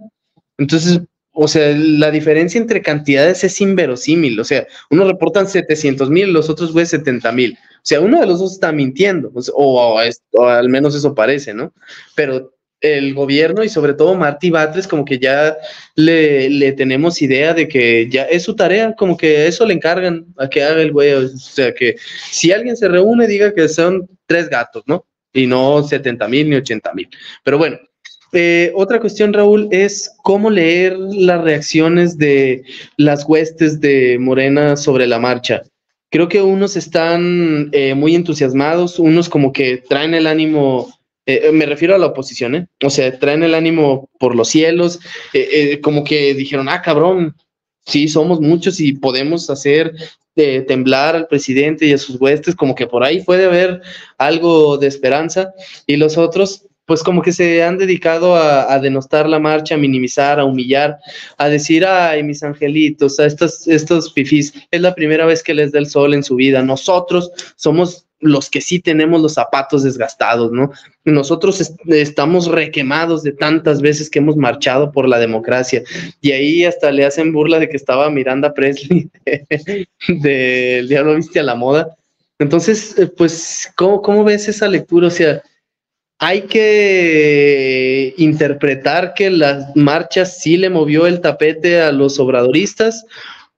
Entonces, 0.59 1.01
o 1.41 1.47
sea, 1.47 1.73
la 1.75 2.11
diferencia 2.11 2.59
entre 2.59 2.81
cantidades 2.81 3.43
es 3.43 3.61
inverosímil. 3.61 4.39
O 4.39 4.43
sea, 4.43 4.67
unos 4.89 5.07
reportan 5.07 5.47
700 5.47 6.09
mil, 6.09 6.33
los 6.33 6.49
otros 6.49 6.73
güeyes 6.73 6.89
70 6.89 7.31
mil. 7.31 7.57
O 7.61 7.81
sea, 7.83 8.01
uno 8.01 8.19
de 8.19 8.25
los 8.25 8.39
dos 8.39 8.53
está 8.53 8.71
mintiendo, 8.71 9.31
o, 9.53 9.99
al 9.99 10.69
menos 10.69 10.95
eso 10.95 11.15
parece, 11.15 11.53
¿no? 11.53 11.73
Pero 12.15 12.53
el 12.81 13.13
gobierno 13.13 13.63
y 13.63 13.69
sobre 13.69 13.93
todo 13.93 14.15
Martí 14.15 14.49
Batres 14.49 14.87
como 14.87 15.03
que 15.03 15.19
ya 15.19 15.57
le, 15.95 16.49
le, 16.49 16.71
tenemos 16.71 17.21
idea 17.21 17.53
de 17.53 17.67
que 17.67 18.09
ya 18.09 18.23
es 18.23 18.43
su 18.43 18.55
tarea, 18.55 18.95
como 18.95 19.17
que 19.17 19.47
eso 19.47 19.65
le 19.65 19.73
encargan 19.73 20.25
a 20.37 20.49
que 20.49 20.63
haga 20.63 20.81
el 20.81 20.93
güey, 20.93 21.11
o 21.11 21.27
sea 21.27 21.73
que 21.73 21.97
si 22.31 22.53
alguien 22.53 22.77
se 22.77 22.87
reúne 22.87 23.27
diga 23.27 23.53
que 23.53 23.67
son 23.67 24.07
tres 24.27 24.49
gatos, 24.49 24.83
¿no? 24.87 25.05
y 25.33 25.47
no 25.47 25.83
70 25.83 26.27
mil 26.27 26.49
ni 26.49 26.55
80 26.55 26.93
mil. 26.93 27.09
Pero 27.43 27.57
bueno, 27.57 27.77
eh, 28.31 28.71
otra 28.75 28.99
cuestión, 28.99 29.33
Raúl, 29.33 29.67
es 29.71 30.11
cómo 30.23 30.49
leer 30.49 30.97
las 30.97 31.41
reacciones 31.43 32.17
de 32.17 32.63
las 32.97 33.25
huestes 33.27 33.79
de 33.79 34.17
Morena 34.19 34.75
sobre 34.75 35.07
la 35.07 35.19
marcha. 35.19 35.63
Creo 36.11 36.27
que 36.27 36.41
unos 36.41 36.75
están 36.75 37.69
eh, 37.71 37.93
muy 37.93 38.15
entusiasmados, 38.15 38.99
unos 38.99 39.29
como 39.29 39.51
que 39.51 39.77
traen 39.77 40.13
el 40.13 40.27
ánimo, 40.27 40.91
eh, 41.25 41.51
me 41.51 41.65
refiero 41.65 41.95
a 41.95 41.99
la 41.99 42.07
oposición, 42.07 42.67
o 42.83 42.89
sea, 42.89 43.17
traen 43.19 43.43
el 43.43 43.53
ánimo 43.53 44.09
por 44.19 44.35
los 44.35 44.49
cielos, 44.49 44.99
como 45.81 46.03
que 46.03 46.33
dijeron, 46.33 46.67
ah, 46.69 46.81
cabrón, 46.81 47.35
sí, 47.85 48.07
somos 48.07 48.41
muchos 48.41 48.79
y 48.79 48.93
podemos 48.93 49.49
hacer 49.49 49.93
temblar 50.67 51.15
al 51.15 51.27
presidente 51.27 51.85
y 51.85 51.93
a 51.93 51.97
sus 51.97 52.19
huestes, 52.19 52.55
como 52.55 52.73
que 52.73 52.87
por 52.87 53.03
ahí 53.03 53.21
puede 53.21 53.45
haber 53.45 53.81
algo 54.17 54.77
de 54.77 54.87
esperanza, 54.87 55.53
y 55.85 55.97
los 55.97 56.17
otros, 56.17 56.68
pues 56.89 57.03
como 57.03 57.21
que 57.21 57.31
se 57.31 57.61
han 57.61 57.77
dedicado 57.77 58.35
a, 58.35 58.79
denostar 58.79 59.29
la 59.29 59.37
marcha, 59.37 59.75
a 59.75 59.77
minimizar, 59.77 60.39
a 60.39 60.43
humillar, 60.43 60.97
a 61.37 61.47
decir, 61.47 61.85
ay, 61.85 62.23
mis 62.23 62.41
angelitos, 62.41 63.19
a 63.19 63.27
estos, 63.27 63.67
estos 63.67 64.11
fifís, 64.11 64.55
es 64.71 64.81
la 64.81 64.95
primera 64.95 65.27
vez 65.27 65.43
que 65.43 65.53
les 65.53 65.71
da 65.71 65.77
el 65.77 65.85
sol 65.85 66.15
en 66.15 66.23
su 66.23 66.33
vida, 66.33 66.63
nosotros 66.63 67.29
somos 67.55 68.07
los 68.21 68.49
que 68.49 68.59
sí 68.59 68.79
tenemos 68.79 69.21
los 69.21 69.35
zapatos 69.35 69.83
desgastados, 69.83 70.51
¿no? 70.51 70.71
Nosotros 71.05 71.71
estamos 71.89 72.47
requemados 72.47 73.21
de 73.21 73.33
tantas 73.33 73.83
veces 73.83 74.09
que 74.09 74.17
hemos 74.17 74.35
marchado 74.35 74.91
por 74.91 75.07
la 75.07 75.19
democracia 75.19 75.83
y 76.21 76.31
ahí 76.31 76.65
hasta 76.65 76.91
le 76.91 77.05
hacen 77.05 77.31
burla 77.31 77.59
de 77.59 77.69
que 77.69 77.77
estaba 77.77 78.09
Miranda 78.09 78.51
Presley 78.51 79.11
del 80.07 80.89
Diablo 80.89 81.13
Viste 81.13 81.39
a 81.39 81.43
la 81.43 81.53
Moda. 81.53 81.95
Entonces, 82.39 82.97
eh, 82.97 83.05
pues, 83.05 83.71
¿cómo, 83.75 84.01
¿cómo 84.01 84.23
ves 84.23 84.47
esa 84.47 84.67
lectura? 84.67 85.05
O 85.07 85.11
sea, 85.11 85.43
hay 86.19 86.43
que 86.43 88.13
interpretar 88.17 89.13
que 89.13 89.29
las 89.29 89.75
marchas 89.75 90.37
sí 90.41 90.57
le 90.57 90.69
movió 90.69 91.07
el 91.07 91.21
tapete 91.21 91.81
a 91.81 91.93
los 91.93 92.19
obradoristas 92.19 93.05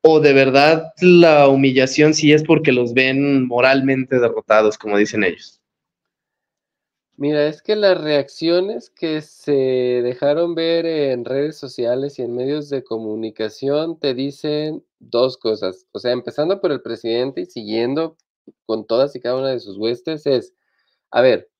o 0.01 0.19
de 0.19 0.33
verdad 0.33 0.93
la 1.01 1.47
humillación 1.47 2.13
sí 2.13 2.31
es 2.31 2.43
porque 2.43 2.71
los 2.71 2.93
ven 2.93 3.47
moralmente 3.47 4.19
derrotados, 4.19 4.77
como 4.77 4.97
dicen 4.97 5.23
ellos? 5.23 5.59
Mira, 7.17 7.47
es 7.47 7.61
que 7.61 7.75
las 7.75 8.01
reacciones 8.01 8.89
que 8.89 9.21
se 9.21 9.51
dejaron 9.51 10.55
ver 10.55 10.87
en 10.87 11.23
redes 11.23 11.57
sociales 11.57 12.17
y 12.17 12.23
en 12.23 12.35
medios 12.35 12.69
de 12.69 12.83
comunicación 12.83 13.99
te 13.99 14.15
dicen 14.15 14.83
dos 14.97 15.37
cosas. 15.37 15.85
O 15.91 15.99
sea, 15.99 16.13
empezando 16.13 16.59
por 16.61 16.71
el 16.71 16.81
presidente 16.81 17.41
y 17.41 17.45
siguiendo 17.45 18.17
con 18.65 18.87
todas 18.87 19.15
y 19.15 19.19
cada 19.19 19.37
una 19.37 19.49
de 19.49 19.59
sus 19.59 19.77
huestes, 19.77 20.25
es, 20.25 20.55
a 21.11 21.21
ver, 21.21 21.50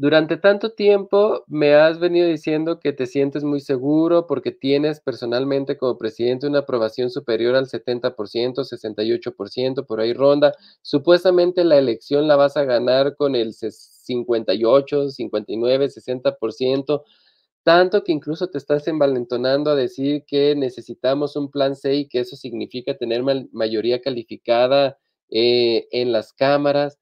durante 0.00 0.38
tanto 0.38 0.72
tiempo 0.72 1.44
me 1.46 1.74
has 1.74 1.98
venido 1.98 2.26
diciendo 2.26 2.80
que 2.80 2.94
te 2.94 3.04
sientes 3.04 3.44
muy 3.44 3.60
seguro 3.60 4.26
porque 4.26 4.50
tienes 4.50 4.98
personalmente 4.98 5.76
como 5.76 5.98
presidente 5.98 6.46
una 6.46 6.60
aprobación 6.60 7.10
superior 7.10 7.54
al 7.54 7.66
70%, 7.66 8.14
68%, 8.14 9.84
por 9.86 10.00
ahí 10.00 10.14
ronda. 10.14 10.54
Supuestamente 10.80 11.64
la 11.64 11.76
elección 11.76 12.28
la 12.28 12.36
vas 12.36 12.56
a 12.56 12.64
ganar 12.64 13.14
con 13.14 13.34
el 13.34 13.52
58, 13.52 15.10
59, 15.10 15.88
60%, 15.90 17.02
tanto 17.62 18.02
que 18.02 18.12
incluso 18.12 18.48
te 18.48 18.56
estás 18.56 18.88
envalentonando 18.88 19.70
a 19.70 19.74
decir 19.74 20.24
que 20.26 20.54
necesitamos 20.56 21.36
un 21.36 21.50
plan 21.50 21.76
C 21.76 21.94
y 21.96 22.08
que 22.08 22.20
eso 22.20 22.36
significa 22.36 22.96
tener 22.96 23.22
mayoría 23.52 24.00
calificada 24.00 24.96
eh, 25.28 25.88
en 25.90 26.10
las 26.10 26.32
cámaras 26.32 26.98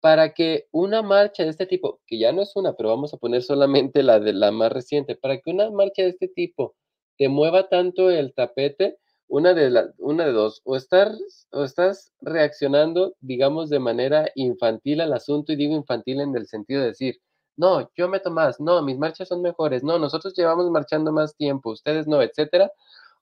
para 0.00 0.34
que 0.34 0.68
una 0.72 1.02
marcha 1.02 1.44
de 1.44 1.50
este 1.50 1.66
tipo, 1.66 2.00
que 2.06 2.18
ya 2.18 2.32
no 2.32 2.42
es 2.42 2.54
una, 2.56 2.74
pero 2.74 2.90
vamos 2.90 3.14
a 3.14 3.16
poner 3.16 3.42
solamente 3.42 4.02
la 4.02 4.20
de 4.20 4.32
la 4.32 4.52
más 4.52 4.72
reciente, 4.72 5.16
para 5.16 5.38
que 5.38 5.50
una 5.50 5.70
marcha 5.70 6.02
de 6.02 6.10
este 6.10 6.28
tipo 6.28 6.74
te 7.18 7.28
mueva 7.28 7.68
tanto 7.68 8.10
el 8.10 8.34
tapete, 8.34 8.98
una 9.28 9.54
de, 9.54 9.70
la, 9.70 9.92
una 9.98 10.26
de 10.26 10.32
dos, 10.32 10.60
o, 10.64 10.76
estás, 10.76 11.48
o 11.50 11.64
estás 11.64 12.12
reaccionando, 12.20 13.16
digamos, 13.20 13.70
de 13.70 13.80
manera 13.80 14.30
infantil 14.34 15.00
al 15.00 15.12
asunto, 15.12 15.52
y 15.52 15.56
digo 15.56 15.74
infantil 15.74 16.20
en 16.20 16.36
el 16.36 16.46
sentido 16.46 16.82
de 16.82 16.88
decir, 16.88 17.20
no, 17.56 17.90
yo 17.96 18.08
meto 18.08 18.30
más, 18.30 18.60
no, 18.60 18.82
mis 18.82 18.98
marchas 18.98 19.28
son 19.28 19.42
mejores, 19.42 19.82
no, 19.82 19.98
nosotros 19.98 20.34
llevamos 20.36 20.70
marchando 20.70 21.10
más 21.10 21.34
tiempo, 21.36 21.70
ustedes 21.70 22.06
no, 22.06 22.22
etcétera, 22.22 22.70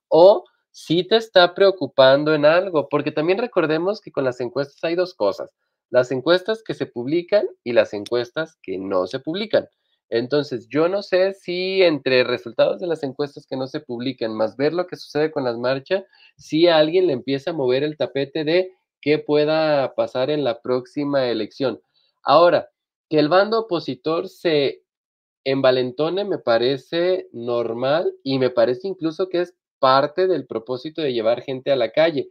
o 0.09 0.43
si 0.71 1.05
te 1.07 1.15
está 1.15 1.55
preocupando 1.55 2.35
en 2.35 2.45
algo, 2.45 2.89
porque 2.89 3.11
también 3.11 3.39
recordemos 3.39 4.01
que 4.01 4.11
con 4.11 4.25
las 4.25 4.41
encuestas 4.41 4.83
hay 4.83 4.95
dos 4.95 5.13
cosas 5.15 5.49
las 5.89 6.11
encuestas 6.11 6.63
que 6.63 6.73
se 6.73 6.85
publican 6.85 7.45
y 7.63 7.73
las 7.73 7.93
encuestas 7.93 8.57
que 8.61 8.77
no 8.77 9.07
se 9.07 9.19
publican. 9.19 9.67
Entonces, 10.09 10.67
yo 10.69 10.87
no 10.87 11.01
sé 11.01 11.33
si 11.33 11.81
entre 11.81 12.23
resultados 12.23 12.79
de 12.79 12.87
las 12.87 13.03
encuestas 13.03 13.47
que 13.47 13.57
no 13.57 13.67
se 13.67 13.79
publican, 13.79 14.33
más 14.35 14.55
ver 14.55 14.73
lo 14.73 14.87
que 14.87 14.97
sucede 14.97 15.31
con 15.31 15.43
las 15.43 15.57
marchas, 15.57 16.03
si 16.37 16.67
alguien 16.67 17.07
le 17.07 17.13
empieza 17.13 17.51
a 17.51 17.53
mover 17.53 17.83
el 17.83 17.97
tapete 17.97 18.43
de 18.43 18.71
qué 19.01 19.19
pueda 19.19 19.93
pasar 19.95 20.29
en 20.29 20.43
la 20.43 20.61
próxima 20.61 21.27
elección. 21.27 21.81
Ahora, 22.23 22.69
que 23.09 23.19
el 23.19 23.29
bando 23.29 23.61
opositor 23.61 24.29
se 24.29 24.83
envalentone 25.43 26.25
me 26.25 26.39
parece 26.39 27.29
normal 27.31 28.11
y 28.23 28.39
me 28.39 28.49
parece 28.49 28.87
incluso 28.87 29.29
que 29.29 29.41
es 29.41 29.53
parte 29.79 30.27
del 30.27 30.47
propósito 30.47 31.01
de 31.01 31.13
llevar 31.13 31.41
gente 31.41 31.71
a 31.71 31.75
la 31.75 31.91
calle. 31.91 32.29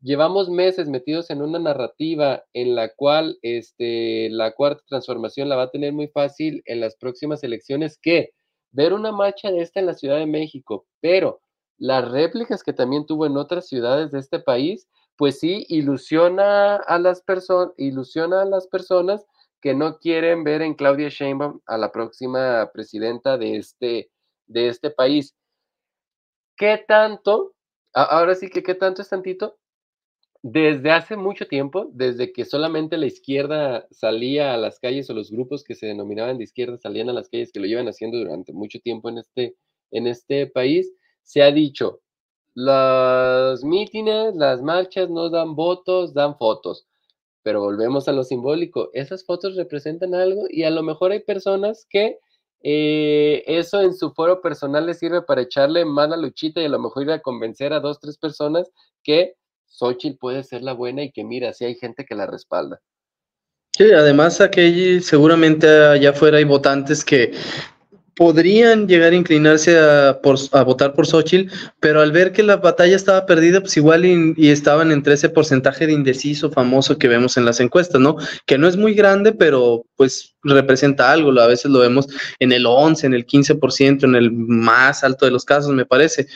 Llevamos 0.00 0.48
meses 0.48 0.88
metidos 0.88 1.28
en 1.30 1.42
una 1.42 1.58
narrativa 1.58 2.44
en 2.52 2.76
la 2.76 2.94
cual 2.94 3.36
este, 3.42 4.28
la 4.30 4.52
cuarta 4.52 4.84
transformación 4.88 5.48
la 5.48 5.56
va 5.56 5.64
a 5.64 5.70
tener 5.70 5.92
muy 5.92 6.06
fácil 6.06 6.62
en 6.66 6.80
las 6.80 6.94
próximas 6.96 7.42
elecciones 7.42 7.98
que 8.00 8.30
ver 8.70 8.92
una 8.92 9.10
marcha 9.10 9.50
de 9.50 9.60
esta 9.60 9.80
en 9.80 9.86
la 9.86 9.94
Ciudad 9.94 10.18
de 10.18 10.26
México, 10.26 10.86
pero 11.00 11.40
las 11.78 12.08
réplicas 12.10 12.62
que 12.62 12.72
también 12.72 13.06
tuvo 13.06 13.26
en 13.26 13.36
otras 13.36 13.66
ciudades 13.66 14.12
de 14.12 14.20
este 14.20 14.38
país, 14.38 14.86
pues 15.16 15.40
sí, 15.40 15.66
ilusiona 15.68 16.76
a 16.76 16.98
las 16.98 17.22
personas, 17.22 17.74
ilusiona 17.76 18.42
a 18.42 18.44
las 18.44 18.68
personas 18.68 19.26
que 19.60 19.74
no 19.74 19.98
quieren 19.98 20.44
ver 20.44 20.62
en 20.62 20.74
Claudia 20.74 21.08
Sheinbaum 21.08 21.60
a 21.66 21.76
la 21.76 21.90
próxima 21.90 22.70
presidenta 22.72 23.36
de 23.36 23.56
este, 23.56 24.10
de 24.46 24.68
este 24.68 24.90
país. 24.90 25.34
¿Qué 26.56 26.84
tanto? 26.86 27.54
Ahora 27.94 28.34
sí 28.36 28.48
que 28.48 28.62
qué 28.62 28.74
tanto 28.74 29.02
es 29.02 29.08
tantito. 29.08 29.58
Desde 30.42 30.92
hace 30.92 31.16
mucho 31.16 31.48
tiempo, 31.48 31.88
desde 31.92 32.32
que 32.32 32.44
solamente 32.44 32.96
la 32.96 33.06
izquierda 33.06 33.88
salía 33.90 34.54
a 34.54 34.56
las 34.56 34.78
calles 34.78 35.10
o 35.10 35.14
los 35.14 35.32
grupos 35.32 35.64
que 35.64 35.74
se 35.74 35.86
denominaban 35.86 36.38
de 36.38 36.44
izquierda 36.44 36.76
salían 36.76 37.08
a 37.08 37.12
las 37.12 37.28
calles, 37.28 37.50
que 37.52 37.58
lo 37.58 37.66
llevan 37.66 37.88
haciendo 37.88 38.18
durante 38.18 38.52
mucho 38.52 38.78
tiempo 38.78 39.08
en 39.08 39.18
este, 39.18 39.56
en 39.90 40.06
este 40.06 40.46
país, 40.46 40.92
se 41.24 41.42
ha 41.42 41.50
dicho, 41.50 42.00
los 42.54 43.64
mítines, 43.64 44.34
las 44.36 44.62
marchas 44.62 45.10
no 45.10 45.28
dan 45.28 45.54
votos, 45.54 46.14
dan 46.14 46.36
fotos. 46.36 46.86
Pero 47.42 47.60
volvemos 47.60 48.08
a 48.08 48.12
lo 48.12 48.24
simbólico. 48.24 48.90
Esas 48.94 49.24
fotos 49.24 49.56
representan 49.56 50.14
algo 50.14 50.46
y 50.50 50.64
a 50.64 50.70
lo 50.70 50.82
mejor 50.82 51.12
hay 51.12 51.20
personas 51.20 51.86
que 51.88 52.18
eh, 52.62 53.44
eso 53.46 53.80
en 53.80 53.94
su 53.94 54.10
foro 54.12 54.40
personal 54.40 54.86
les 54.86 54.98
sirve 54.98 55.22
para 55.22 55.42
echarle 55.42 55.84
mala 55.84 56.16
luchita 56.16 56.60
y 56.60 56.64
a 56.64 56.68
lo 56.68 56.80
mejor 56.80 57.04
ir 57.04 57.12
a 57.12 57.20
convencer 57.22 57.72
a 57.72 57.80
dos, 57.80 58.00
tres 58.00 58.18
personas 58.18 58.70
que 59.04 59.34
Xochitl 59.68 60.18
puede 60.18 60.42
ser 60.44 60.62
la 60.62 60.72
buena 60.72 61.02
y 61.02 61.12
que 61.12 61.24
mira, 61.24 61.52
si 61.52 61.64
hay 61.64 61.74
gente 61.76 62.04
que 62.04 62.14
la 62.14 62.26
respalda. 62.26 62.80
Sí, 63.76 63.92
además 63.92 64.40
aquí 64.40 65.00
seguramente 65.00 65.68
allá 65.68 66.10
afuera 66.10 66.38
hay 66.38 66.44
votantes 66.44 67.04
que 67.04 67.32
podrían 68.18 68.88
llegar 68.88 69.12
a 69.12 69.16
inclinarse 69.16 69.78
a, 69.78 70.18
por, 70.20 70.36
a 70.50 70.64
votar 70.64 70.92
por 70.92 71.06
Xochitl, 71.06 71.52
pero 71.78 72.00
al 72.00 72.10
ver 72.10 72.32
que 72.32 72.42
la 72.42 72.56
batalla 72.56 72.96
estaba 72.96 73.26
perdida, 73.26 73.60
pues 73.60 73.76
igual 73.76 74.04
y, 74.04 74.50
estaban 74.50 74.90
entre 74.90 75.14
ese 75.14 75.28
porcentaje 75.28 75.86
de 75.86 75.92
indeciso 75.92 76.50
famoso 76.50 76.98
que 76.98 77.06
vemos 77.06 77.36
en 77.36 77.44
las 77.44 77.60
encuestas, 77.60 78.00
¿no? 78.00 78.16
Que 78.44 78.58
no 78.58 78.66
es 78.66 78.76
muy 78.76 78.94
grande, 78.94 79.30
pero 79.30 79.86
pues 79.94 80.34
representa 80.42 81.12
algo, 81.12 81.30
a 81.40 81.46
veces 81.46 81.70
lo 81.70 81.78
vemos 81.78 82.08
en 82.40 82.50
el 82.50 82.66
11, 82.66 83.06
en 83.06 83.14
el 83.14 83.24
15%, 83.24 84.02
en 84.02 84.16
el 84.16 84.32
más 84.32 85.04
alto 85.04 85.24
de 85.24 85.30
los 85.30 85.44
casos, 85.44 85.70
me 85.72 85.86
parece. 85.86 86.26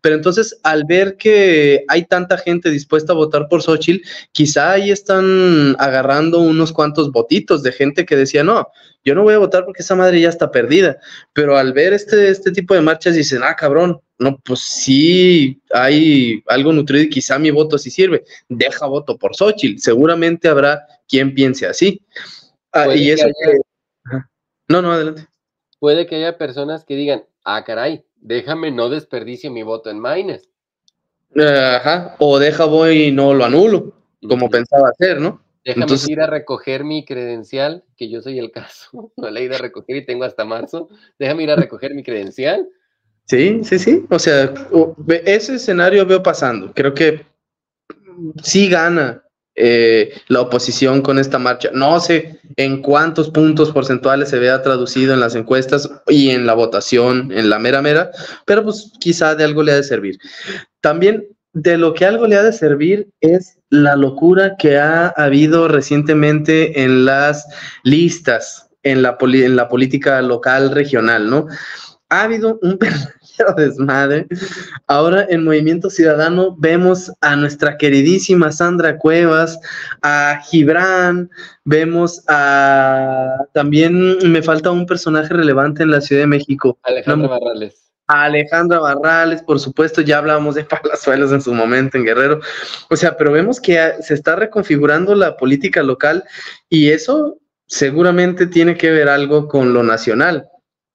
Pero 0.00 0.14
entonces, 0.14 0.60
al 0.62 0.84
ver 0.84 1.16
que 1.16 1.84
hay 1.88 2.04
tanta 2.04 2.38
gente 2.38 2.70
dispuesta 2.70 3.14
a 3.14 3.16
votar 3.16 3.48
por 3.48 3.62
Xochitl, 3.62 4.06
quizá 4.30 4.70
ahí 4.70 4.92
están 4.92 5.74
agarrando 5.80 6.38
unos 6.38 6.72
cuantos 6.72 7.10
votitos 7.10 7.64
de 7.64 7.72
gente 7.72 8.06
que 8.06 8.14
decía, 8.14 8.44
no, 8.44 8.68
yo 9.04 9.14
no 9.14 9.22
voy 9.22 9.34
a 9.34 9.38
votar 9.38 9.64
porque 9.64 9.82
esa 9.82 9.94
madre 9.94 10.20
ya 10.20 10.28
está 10.28 10.50
perdida. 10.50 10.98
Pero 11.32 11.56
al 11.56 11.72
ver 11.72 11.92
este, 11.92 12.30
este 12.30 12.52
tipo 12.52 12.74
de 12.74 12.80
marchas 12.80 13.14
dicen, 13.14 13.42
ah, 13.42 13.56
cabrón, 13.56 14.00
no, 14.18 14.38
pues 14.38 14.60
sí 14.60 15.60
hay 15.72 16.42
algo 16.46 16.72
nutrido 16.72 17.04
y 17.04 17.10
quizá 17.10 17.38
mi 17.38 17.50
voto 17.50 17.78
sí 17.78 17.90
sirve. 17.90 18.24
Deja 18.48 18.86
voto 18.86 19.18
por 19.18 19.34
Xochitl. 19.34 19.80
Seguramente 19.80 20.48
habrá 20.48 20.86
quien 21.08 21.34
piense 21.34 21.66
así. 21.66 22.00
Ah, 22.72 22.94
y 22.94 23.10
eso 23.10 23.26
No, 24.68 24.80
no, 24.80 24.92
adelante. 24.92 25.26
Puede 25.80 26.06
que 26.06 26.16
haya 26.16 26.38
personas 26.38 26.84
que 26.84 26.94
digan, 26.94 27.24
ah, 27.44 27.64
caray, 27.64 28.04
déjame 28.16 28.70
no 28.70 28.88
desperdicie 28.88 29.50
mi 29.50 29.64
voto 29.64 29.90
en 29.90 29.98
Maynes. 29.98 30.48
Ajá, 31.36 32.14
o 32.18 32.38
deja 32.38 32.66
voy 32.66 33.04
y 33.04 33.12
no 33.12 33.34
lo 33.34 33.44
anulo, 33.44 33.94
como 34.28 34.50
pensaba 34.50 34.90
hacer, 34.90 35.18
¿no? 35.18 35.41
Déjame 35.64 35.94
ir 36.08 36.20
a 36.20 36.26
recoger 36.26 36.84
mi 36.84 37.04
credencial, 37.04 37.84
que 37.96 38.10
yo 38.10 38.20
soy 38.20 38.38
el 38.38 38.50
caso. 38.50 39.12
No 39.16 39.30
la 39.30 39.40
he 39.40 39.44
ido 39.44 39.54
a 39.54 39.58
recoger 39.58 39.96
y 39.96 40.04
tengo 40.04 40.24
hasta 40.24 40.44
marzo. 40.44 40.88
Déjame 41.18 41.44
ir 41.44 41.50
a 41.50 41.56
recoger 41.56 41.94
mi 41.94 42.02
credencial. 42.02 42.68
Sí, 43.26 43.62
sí, 43.62 43.78
sí. 43.78 44.04
O 44.10 44.18
sea, 44.18 44.52
ese 45.24 45.54
escenario 45.54 46.04
veo 46.04 46.22
pasando. 46.22 46.72
Creo 46.74 46.92
que 46.92 47.24
sí 48.42 48.68
gana 48.68 49.22
eh, 49.54 50.14
la 50.28 50.40
oposición 50.40 51.02
con 51.02 51.18
esta 51.18 51.38
marcha. 51.38 51.70
No 51.72 52.00
sé 52.00 52.40
en 52.56 52.82
cuántos 52.82 53.30
puntos 53.30 53.70
porcentuales 53.70 54.30
se 54.30 54.38
vea 54.38 54.62
traducido 54.62 55.14
en 55.14 55.20
las 55.20 55.34
encuestas 55.34 55.90
y 56.08 56.30
en 56.30 56.46
la 56.46 56.54
votación, 56.54 57.30
en 57.32 57.50
la 57.50 57.58
mera 57.58 57.82
mera, 57.82 58.10
pero 58.46 58.64
pues 58.64 58.92
quizá 58.98 59.34
de 59.34 59.44
algo 59.44 59.62
le 59.62 59.72
ha 59.72 59.76
de 59.76 59.84
servir. 59.84 60.18
También 60.80 61.28
de 61.52 61.76
lo 61.76 61.94
que 61.94 62.06
algo 62.06 62.26
le 62.26 62.36
ha 62.36 62.42
de 62.42 62.52
servir 62.52 63.08
es 63.20 63.58
la 63.68 63.96
locura 63.96 64.56
que 64.56 64.78
ha 64.78 65.08
habido 65.08 65.68
recientemente 65.68 66.82
en 66.82 67.04
las 67.04 67.46
listas, 67.82 68.70
en 68.82 69.02
la, 69.02 69.16
en 69.20 69.56
la 69.56 69.68
política 69.68 70.20
local, 70.22 70.70
regional, 70.70 71.28
¿no? 71.28 71.46
Ha 72.08 72.24
habido 72.24 72.58
un 72.62 72.78
verdadero 72.80 73.54
desmadre. 73.56 74.26
Ahora 74.86 75.26
en 75.28 75.44
Movimiento 75.44 75.90
Ciudadano 75.90 76.56
vemos 76.58 77.12
a 77.20 77.36
nuestra 77.36 77.76
queridísima 77.76 78.52
Sandra 78.52 78.98
Cuevas, 78.98 79.58
a 80.02 80.40
Gibran, 80.44 81.30
vemos 81.64 82.22
a... 82.28 83.46
También 83.52 84.18
me 84.30 84.42
falta 84.42 84.70
un 84.70 84.86
personaje 84.86 85.32
relevante 85.32 85.82
en 85.82 85.90
la 85.90 86.00
Ciudad 86.00 86.22
de 86.22 86.28
México. 86.28 86.78
Alejandro 86.82 87.28
Barrales. 87.28 87.81
Alejandra 88.12 88.78
Barrales, 88.78 89.42
por 89.42 89.58
supuesto, 89.58 90.00
ya 90.00 90.18
hablábamos 90.18 90.54
de 90.54 90.64
Palazuelos 90.82 91.32
en 91.32 91.40
su 91.40 91.54
momento 91.54 91.96
en 91.96 92.04
Guerrero. 92.04 92.40
O 92.90 92.96
sea, 92.96 93.16
pero 93.16 93.32
vemos 93.32 93.60
que 93.60 93.94
se 94.00 94.14
está 94.14 94.36
reconfigurando 94.36 95.14
la 95.14 95.36
política 95.36 95.82
local 95.82 96.24
y 96.68 96.90
eso 96.90 97.38
seguramente 97.66 98.46
tiene 98.46 98.76
que 98.76 98.90
ver 98.90 99.08
algo 99.08 99.48
con 99.48 99.72
lo 99.72 99.82
nacional. 99.82 100.46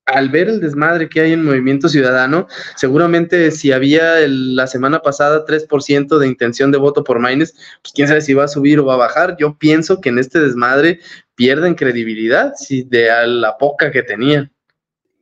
Al 0.06 0.30
ver 0.30 0.48
el 0.48 0.62
desmadre 0.62 1.10
que 1.10 1.20
hay 1.20 1.34
en 1.34 1.44
Movimiento 1.44 1.90
Ciudadano, 1.90 2.48
seguramente 2.78 3.52
si 3.52 3.74
había 3.74 4.16
la 4.26 4.66
semana 4.68 5.02
pasada 5.02 5.44
3% 5.46 6.18
de 6.18 6.28
intención 6.28 6.72
de 6.72 6.78
voto 6.78 7.04
por 7.04 7.20
Maines, 7.20 7.54
pues 7.82 7.92
quién 7.94 8.08
sabe 8.08 8.22
si 8.22 8.34
va 8.34 8.46
a 8.46 8.48
subir 8.48 8.80
o 8.80 8.86
va 8.86 8.94
a 8.94 8.98
bajar. 8.98 9.36
Yo 9.38 9.58
pienso 9.58 10.00
que 10.00 10.10
en 10.10 10.20
este 10.20 10.40
desmadre 10.40 11.02
pierden 11.36 11.76
credibilidad 11.76 12.54
si 12.56 12.84
de 12.84 13.10
la 13.28 13.58
poca 13.58 13.92
que 13.92 14.02
tenían. 14.02 14.50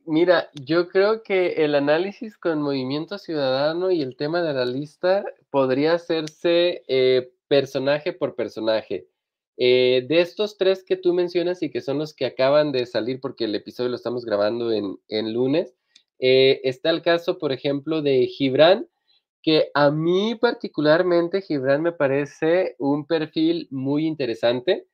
Mira, 0.08 0.50
yo 0.54 0.88
creo 0.88 1.24
que 1.24 1.64
el 1.64 1.74
análisis 1.74 2.38
con 2.38 2.62
Movimiento 2.62 3.18
Ciudadano 3.18 3.90
y 3.90 4.02
el 4.02 4.16
tema 4.16 4.40
de 4.40 4.54
la 4.54 4.64
lista 4.64 5.24
podría 5.50 5.94
hacerse 5.94 6.84
eh, 6.86 7.32
personaje 7.48 8.12
por 8.12 8.36
personaje. 8.36 9.08
Eh, 9.56 10.06
de 10.08 10.20
estos 10.20 10.58
tres 10.58 10.84
que 10.84 10.96
tú 10.96 11.12
mencionas 11.12 11.60
y 11.64 11.70
que 11.70 11.80
son 11.80 11.98
los 11.98 12.14
que 12.14 12.24
acaban 12.26 12.70
de 12.70 12.86
salir 12.86 13.20
porque 13.20 13.46
el 13.46 13.54
episodio 13.56 13.90
lo 13.90 13.96
estamos 13.96 14.24
grabando 14.24 14.70
en, 14.72 15.32
lunes, 15.32 15.74
eh, 16.20 16.60
está 16.62 16.90
el 16.90 17.02
caso, 17.02 17.38
por 17.38 17.50
ejemplo, 17.50 18.00
de 18.00 18.28
Gibran, 18.28 18.86
que 19.42 19.70
a 19.74 19.90
mí 19.90 20.36
particularmente 20.36 21.42
Gibran 21.42 21.82
me 21.82 21.92
parece 21.92 22.76
un 22.78 23.06
perfil 23.06 23.66
muy 23.72 24.06
interesante 24.06 24.86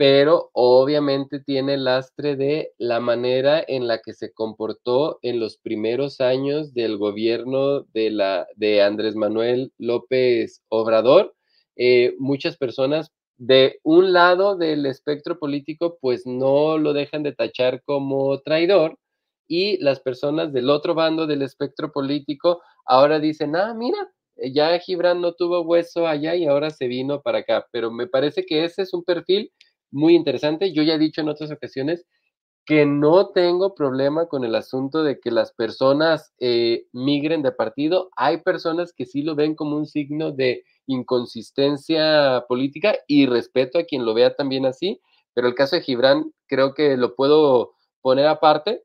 pero 0.00 0.48
obviamente 0.54 1.40
tiene 1.40 1.76
lastre 1.76 2.34
de 2.34 2.72
la 2.78 3.00
manera 3.00 3.62
en 3.68 3.86
la 3.86 3.98
que 3.98 4.14
se 4.14 4.32
comportó 4.32 5.18
en 5.20 5.38
los 5.38 5.58
primeros 5.58 6.22
años 6.22 6.72
del 6.72 6.96
gobierno 6.96 7.82
de, 7.92 8.08
la, 8.08 8.46
de 8.56 8.80
Andrés 8.80 9.14
Manuel 9.14 9.74
López 9.76 10.62
Obrador. 10.70 11.34
Eh, 11.76 12.14
muchas 12.18 12.56
personas 12.56 13.12
de 13.36 13.78
un 13.82 14.14
lado 14.14 14.56
del 14.56 14.86
espectro 14.86 15.38
político 15.38 15.98
pues 16.00 16.22
no 16.24 16.78
lo 16.78 16.94
dejan 16.94 17.22
de 17.22 17.34
tachar 17.34 17.82
como 17.82 18.40
traidor 18.40 18.96
y 19.46 19.76
las 19.84 20.00
personas 20.00 20.50
del 20.54 20.70
otro 20.70 20.94
bando 20.94 21.26
del 21.26 21.42
espectro 21.42 21.92
político 21.92 22.62
ahora 22.86 23.20
dicen, 23.20 23.54
ah, 23.54 23.74
mira, 23.74 24.10
ya 24.50 24.78
Gibran 24.78 25.20
no 25.20 25.34
tuvo 25.34 25.60
hueso 25.60 26.06
allá 26.06 26.34
y 26.36 26.46
ahora 26.46 26.70
se 26.70 26.86
vino 26.86 27.20
para 27.20 27.40
acá, 27.40 27.66
pero 27.70 27.90
me 27.90 28.06
parece 28.06 28.46
que 28.46 28.64
ese 28.64 28.80
es 28.80 28.94
un 28.94 29.04
perfil 29.04 29.52
muy 29.90 30.14
interesante. 30.14 30.72
Yo 30.72 30.82
ya 30.82 30.94
he 30.94 30.98
dicho 30.98 31.20
en 31.20 31.28
otras 31.28 31.50
ocasiones 31.50 32.06
que 32.66 32.86
no 32.86 33.30
tengo 33.30 33.74
problema 33.74 34.26
con 34.26 34.44
el 34.44 34.54
asunto 34.54 35.02
de 35.02 35.18
que 35.18 35.30
las 35.30 35.52
personas 35.52 36.32
eh, 36.38 36.86
migren 36.92 37.42
de 37.42 37.52
partido. 37.52 38.10
Hay 38.16 38.42
personas 38.42 38.92
que 38.92 39.06
sí 39.06 39.22
lo 39.22 39.34
ven 39.34 39.54
como 39.54 39.76
un 39.76 39.86
signo 39.86 40.30
de 40.32 40.64
inconsistencia 40.86 42.44
política 42.48 42.96
y 43.06 43.26
respeto 43.26 43.78
a 43.78 43.84
quien 43.84 44.04
lo 44.04 44.14
vea 44.14 44.34
también 44.34 44.66
así, 44.66 45.00
pero 45.34 45.48
el 45.48 45.54
caso 45.54 45.76
de 45.76 45.82
Gibran 45.82 46.32
creo 46.46 46.74
que 46.74 46.96
lo 46.96 47.14
puedo 47.14 47.72
poner 48.02 48.26
aparte. 48.26 48.82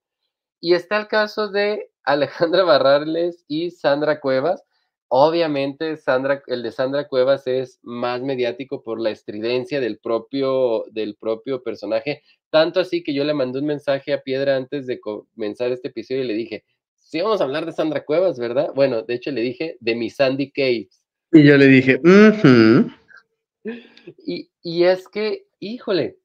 Y 0.59 0.73
está 0.73 0.97
el 0.97 1.07
caso 1.07 1.49
de 1.49 1.91
Alejandra 2.03 2.63
Barrales 2.63 3.43
y 3.47 3.71
Sandra 3.71 4.19
Cuevas, 4.19 4.63
Obviamente, 5.07 5.97
Sandra, 5.97 6.41
el 6.47 6.63
de 6.63 6.71
Sandra 6.71 7.07
Cuevas 7.07 7.45
es 7.45 7.79
más 7.83 8.21
mediático 8.21 8.81
por 8.81 8.99
la 8.99 9.11
estridencia 9.11 9.79
del 9.79 9.99
propio, 9.99 10.85
del 10.91 11.15
propio 11.15 11.61
personaje, 11.61 12.23
tanto 12.49 12.79
así 12.79 13.03
que 13.03 13.13
yo 13.13 13.23
le 13.23 13.33
mandé 13.33 13.59
un 13.59 13.65
mensaje 13.65 14.13
a 14.13 14.21
Piedra 14.21 14.55
antes 14.55 14.87
de 14.87 14.99
comenzar 14.99 15.71
este 15.71 15.89
episodio 15.89 16.23
y 16.23 16.27
le 16.27 16.33
dije, 16.33 16.65
sí 16.95 17.21
vamos 17.21 17.39
a 17.39 17.43
hablar 17.43 17.65
de 17.65 17.71
Sandra 17.71 18.03
Cuevas, 18.03 18.39
¿verdad? 18.39 18.71
Bueno, 18.73 19.03
de 19.03 19.13
hecho 19.13 19.31
le 19.31 19.41
dije 19.41 19.77
de 19.79 19.95
mi 19.95 20.09
Sandy 20.09 20.51
Caves. 20.51 21.03
Y 21.31 21.43
yo 21.43 21.57
le 21.57 21.67
dije, 21.67 22.01
y, 24.25 24.49
y 24.63 24.83
es 24.83 25.07
que, 25.07 25.45
híjole, 25.59 26.17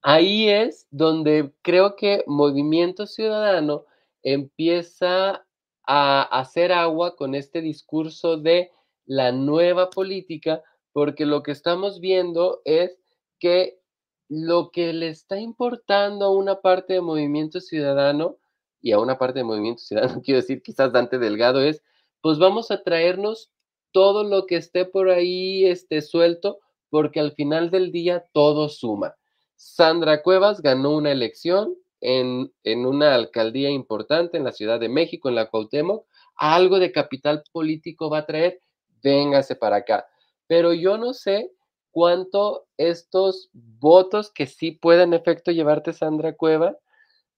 ahí 0.00 0.48
es 0.48 0.86
donde 0.90 1.50
creo 1.62 1.96
que 1.96 2.24
Movimiento 2.26 3.06
Ciudadano 3.06 3.84
empieza 4.22 5.44
a 5.90 6.20
hacer 6.22 6.70
agua 6.70 7.16
con 7.16 7.34
este 7.34 7.62
discurso 7.62 8.36
de 8.36 8.70
la 9.06 9.32
nueva 9.32 9.88
política, 9.88 10.62
porque 10.92 11.24
lo 11.24 11.42
que 11.42 11.50
estamos 11.50 11.98
viendo 11.98 12.60
es 12.66 13.00
que 13.38 13.80
lo 14.28 14.70
que 14.70 14.92
le 14.92 15.08
está 15.08 15.40
importando 15.40 16.26
a 16.26 16.30
una 16.30 16.60
parte 16.60 16.92
de 16.92 17.00
Movimiento 17.00 17.62
Ciudadano 17.62 18.36
y 18.82 18.92
a 18.92 19.00
una 19.00 19.16
parte 19.16 19.38
de 19.38 19.44
Movimiento 19.44 19.80
Ciudadano, 19.80 20.20
quiero 20.24 20.42
decir, 20.42 20.62
quizás 20.62 20.92
Dante 20.92 21.18
Delgado 21.18 21.62
es, 21.62 21.82
pues 22.20 22.38
vamos 22.38 22.70
a 22.70 22.82
traernos 22.82 23.50
todo 23.90 24.24
lo 24.24 24.44
que 24.44 24.56
esté 24.56 24.84
por 24.84 25.08
ahí 25.08 25.64
este, 25.64 26.02
suelto, 26.02 26.58
porque 26.90 27.18
al 27.18 27.32
final 27.32 27.70
del 27.70 27.92
día 27.92 28.26
todo 28.34 28.68
suma. 28.68 29.16
Sandra 29.56 30.22
Cuevas 30.22 30.60
ganó 30.60 30.94
una 30.94 31.12
elección 31.12 31.74
en, 32.00 32.52
en 32.64 32.86
una 32.86 33.14
alcaldía 33.14 33.70
importante 33.70 34.36
en 34.36 34.44
la 34.44 34.52
Ciudad 34.52 34.80
de 34.80 34.88
México, 34.88 35.28
en 35.28 35.34
la 35.34 35.50
Cuauhtémoc, 35.50 36.06
algo 36.36 36.78
de 36.78 36.92
capital 36.92 37.42
político 37.52 38.10
va 38.10 38.18
a 38.18 38.26
traer, 38.26 38.60
véngase 39.02 39.56
para 39.56 39.76
acá. 39.76 40.06
Pero 40.46 40.72
yo 40.72 40.98
no 40.98 41.12
sé 41.12 41.50
cuánto 41.90 42.66
estos 42.76 43.50
votos 43.52 44.30
que 44.32 44.46
sí 44.46 44.72
pueden 44.72 45.12
en 45.12 45.20
efecto 45.20 45.50
llevarte 45.50 45.92
Sandra 45.92 46.34
Cueva 46.34 46.76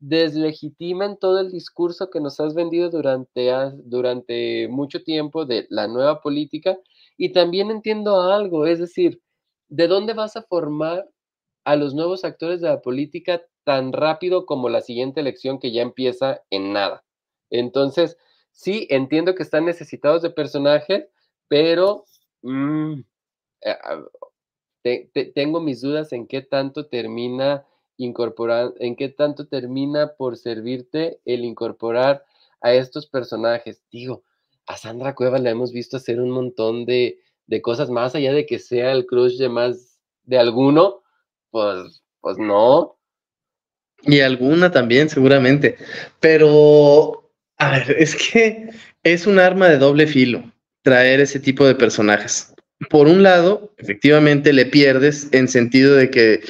deslegitiman 0.00 1.18
todo 1.18 1.40
el 1.40 1.52
discurso 1.52 2.10
que 2.10 2.20
nos 2.20 2.40
has 2.40 2.54
vendido 2.54 2.90
durante, 2.90 3.50
durante 3.84 4.66
mucho 4.68 5.02
tiempo 5.04 5.44
de 5.44 5.66
la 5.68 5.86
nueva 5.88 6.20
política. 6.22 6.78
Y 7.16 7.32
también 7.32 7.70
entiendo 7.70 8.20
algo, 8.22 8.66
es 8.66 8.78
decir, 8.78 9.20
¿de 9.68 9.86
dónde 9.88 10.14
vas 10.14 10.36
a 10.36 10.42
formar 10.42 11.06
a 11.64 11.76
los 11.76 11.94
nuevos 11.94 12.24
actores 12.24 12.62
de 12.62 12.68
la 12.68 12.80
política 12.80 13.42
tan 13.70 13.92
rápido 13.92 14.46
como 14.46 14.68
la 14.68 14.80
siguiente 14.80 15.20
elección 15.20 15.60
que 15.60 15.70
ya 15.70 15.82
empieza 15.82 16.42
en 16.50 16.72
nada? 16.72 17.04
Entonces, 17.50 18.18
sí, 18.50 18.88
entiendo 18.90 19.36
que 19.36 19.44
están 19.44 19.64
necesitados 19.64 20.22
de 20.22 20.30
personajes, 20.30 21.06
pero 21.46 22.04
mm, 22.42 22.94
eh, 24.82 25.32
tengo 25.36 25.60
mis 25.60 25.82
dudas 25.82 26.12
en 26.12 26.26
qué 26.26 26.42
tanto 26.42 26.88
termina 26.88 27.64
incorporar, 27.96 28.74
en 28.80 28.96
qué 28.96 29.08
tanto 29.08 29.46
termina 29.46 30.14
por 30.18 30.36
servirte 30.36 31.20
el 31.24 31.44
incorporar 31.44 32.24
a 32.60 32.74
estos 32.74 33.06
personajes. 33.06 33.84
Digo, 33.92 34.24
a 34.66 34.76
Sandra 34.78 35.14
Cuevas 35.14 35.42
le 35.42 35.50
hemos 35.50 35.70
visto 35.70 35.96
hacer 35.96 36.20
un 36.20 36.30
montón 36.30 36.86
de, 36.86 37.20
de 37.46 37.62
cosas 37.62 37.88
más 37.88 38.16
allá 38.16 38.32
de 38.32 38.46
que 38.46 38.58
sea 38.58 38.90
el 38.90 39.06
crush 39.06 39.38
de 39.38 39.48
más 39.48 40.00
de 40.24 40.38
alguno, 40.38 41.04
pues, 41.52 42.02
pues 42.20 42.36
no. 42.36 42.96
Y 44.02 44.20
alguna 44.20 44.70
también, 44.70 45.08
seguramente. 45.08 45.76
Pero, 46.20 47.30
a 47.58 47.70
ver, 47.72 47.96
es 47.98 48.16
que 48.16 48.70
es 49.02 49.26
un 49.26 49.38
arma 49.38 49.68
de 49.68 49.78
doble 49.78 50.06
filo 50.06 50.42
traer 50.82 51.20
ese 51.20 51.40
tipo 51.40 51.66
de 51.66 51.74
personajes. 51.74 52.54
Por 52.88 53.06
un 53.06 53.22
lado, 53.22 53.74
efectivamente 53.76 54.52
le 54.52 54.64
pierdes 54.64 55.28
en 55.32 55.48
sentido 55.48 55.94
de 55.96 56.10
que 56.10 56.40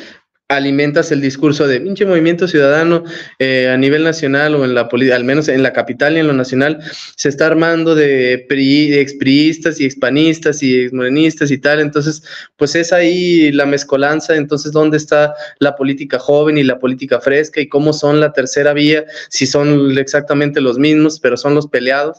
alimentas 0.51 1.13
el 1.13 1.21
discurso 1.21 1.67
de 1.69 1.81
pinche 1.81 2.05
movimiento 2.05 2.49
ciudadano 2.49 3.05
eh, 3.39 3.69
a 3.69 3.77
nivel 3.77 4.03
nacional 4.03 4.57
o 4.57 4.65
en 4.65 4.75
la 4.75 4.89
al 5.15 5.25
menos 5.25 5.49
en 5.49 5.63
la 5.63 5.73
capital 5.73 6.17
y 6.17 6.21
en 6.21 6.27
lo 6.27 6.33
nacional, 6.33 6.81
se 7.15 7.29
está 7.29 7.47
armando 7.47 7.95
de, 7.95 8.45
pri, 8.49 8.95
expriistas 8.95 9.81
y 9.81 9.85
expanistas 9.85 10.63
y 10.63 10.83
exmorenistas 10.83 11.53
y 11.53 11.59
tal. 11.59 11.81
Entonces, 11.81 12.25
pues 12.57 12.75
es 12.75 12.93
ahí 12.93 13.53
la 13.53 13.65
mezcolanza. 13.65 14.35
Entonces, 14.35 14.73
¿dónde 14.73 14.97
está 14.97 15.35
la 15.61 15.77
política 15.77 16.19
joven 16.19 16.59
y 16.59 16.65
la 16.65 16.81
política 16.81 17.21
fresca 17.21 17.61
y 17.61 17.69
cómo 17.69 17.93
son 17.93 18.19
la 18.19 18.33
tercera 18.33 18.73
vía? 18.73 19.05
Si 19.29 19.47
son 19.47 19.97
exactamente 19.97 20.61
los 20.61 20.79
mismos, 20.79 21.21
pero 21.21 21.37
son 21.37 21.55
los 21.55 21.69
peleados. 21.69 22.19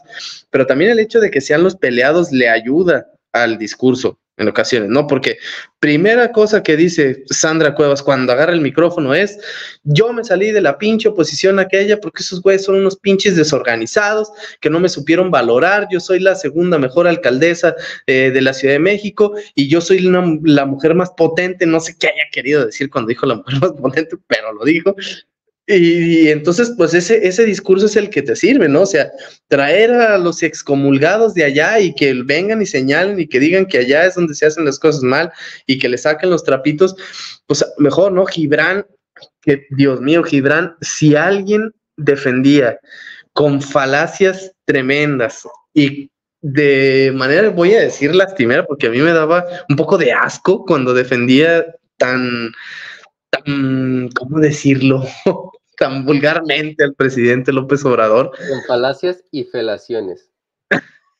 Pero 0.50 0.66
también 0.66 0.90
el 0.90 1.00
hecho 1.00 1.20
de 1.20 1.30
que 1.30 1.42
sean 1.42 1.62
los 1.62 1.76
peleados 1.76 2.32
le 2.32 2.48
ayuda 2.48 3.08
al 3.32 3.58
discurso 3.58 4.21
en 4.38 4.48
ocasiones, 4.48 4.88
¿no? 4.88 5.06
Porque 5.06 5.38
primera 5.78 6.32
cosa 6.32 6.62
que 6.62 6.76
dice 6.76 7.22
Sandra 7.26 7.74
Cuevas 7.74 8.02
cuando 8.02 8.32
agarra 8.32 8.52
el 8.52 8.60
micrófono 8.60 9.14
es, 9.14 9.38
yo 9.82 10.12
me 10.12 10.24
salí 10.24 10.50
de 10.52 10.60
la 10.60 10.78
pinche 10.78 11.08
oposición 11.08 11.58
aquella 11.58 12.00
porque 12.00 12.22
esos 12.22 12.40
güeyes 12.40 12.64
son 12.64 12.76
unos 12.76 12.96
pinches 12.96 13.36
desorganizados 13.36 14.30
que 14.60 14.70
no 14.70 14.80
me 14.80 14.88
supieron 14.88 15.30
valorar, 15.30 15.86
yo 15.90 16.00
soy 16.00 16.20
la 16.20 16.34
segunda 16.34 16.78
mejor 16.78 17.06
alcaldesa 17.06 17.74
eh, 18.06 18.30
de 18.32 18.40
la 18.40 18.54
Ciudad 18.54 18.74
de 18.74 18.80
México 18.80 19.34
y 19.54 19.68
yo 19.68 19.80
soy 19.80 20.00
la 20.00 20.64
mujer 20.64 20.94
más 20.94 21.10
potente, 21.10 21.66
no 21.66 21.80
sé 21.80 21.96
qué 21.98 22.08
haya 22.08 22.24
querido 22.32 22.66
decir 22.66 22.90
cuando 22.90 23.08
dijo 23.08 23.26
la 23.26 23.36
mujer 23.36 23.54
más 23.60 23.72
potente, 23.72 24.16
pero 24.28 24.52
lo 24.52 24.64
dijo, 24.64 24.94
y, 25.66 26.28
entonces, 26.28 26.72
pues 26.76 26.92
ese, 26.92 27.26
ese 27.26 27.44
discurso 27.44 27.86
es 27.86 27.94
el 27.96 28.10
que 28.10 28.22
te 28.22 28.34
sirve, 28.34 28.68
¿no? 28.68 28.82
O 28.82 28.86
sea, 28.86 29.12
traer 29.48 29.92
a 29.92 30.18
los 30.18 30.42
excomulgados 30.42 31.34
de 31.34 31.44
allá 31.44 31.78
y 31.78 31.94
que 31.94 32.12
vengan 32.24 32.60
y 32.62 32.66
señalen 32.66 33.20
y 33.20 33.28
que 33.28 33.38
digan 33.38 33.66
que 33.66 33.78
allá 33.78 34.06
es 34.06 34.16
donde 34.16 34.34
se 34.34 34.46
hacen 34.46 34.64
las 34.64 34.78
cosas 34.78 35.02
mal 35.02 35.32
y 35.66 35.78
que 35.78 35.88
le 35.88 35.98
saquen 35.98 36.30
los 36.30 36.42
trapitos, 36.42 36.96
pues 37.46 37.64
mejor, 37.78 38.12
¿no? 38.12 38.26
Gibran, 38.26 38.84
que 39.40 39.66
Dios 39.70 40.00
mío, 40.00 40.24
Gibran, 40.24 40.74
si 40.80 41.14
alguien 41.14 41.72
defendía 41.96 42.78
con 43.32 43.62
falacias 43.62 44.52
tremendas 44.64 45.46
y 45.72 46.10
de 46.40 47.12
manera, 47.14 47.50
voy 47.50 47.74
a 47.74 47.80
decir 47.80 48.14
lastimera, 48.16 48.66
porque 48.66 48.88
a 48.88 48.90
mí 48.90 48.98
me 48.98 49.12
daba 49.12 49.44
un 49.68 49.76
poco 49.76 49.96
de 49.96 50.12
asco 50.12 50.64
cuando 50.66 50.92
defendía 50.92 51.64
tan 51.96 52.52
tan, 53.32 54.10
¿cómo 54.10 54.40
decirlo? 54.40 55.04
tan 55.78 56.04
vulgarmente 56.04 56.84
al 56.84 56.94
presidente 56.94 57.52
López 57.52 57.84
Obrador. 57.84 58.30
Con 58.36 58.62
falacias 58.68 59.24
y 59.32 59.44
felaciones. 59.44 60.30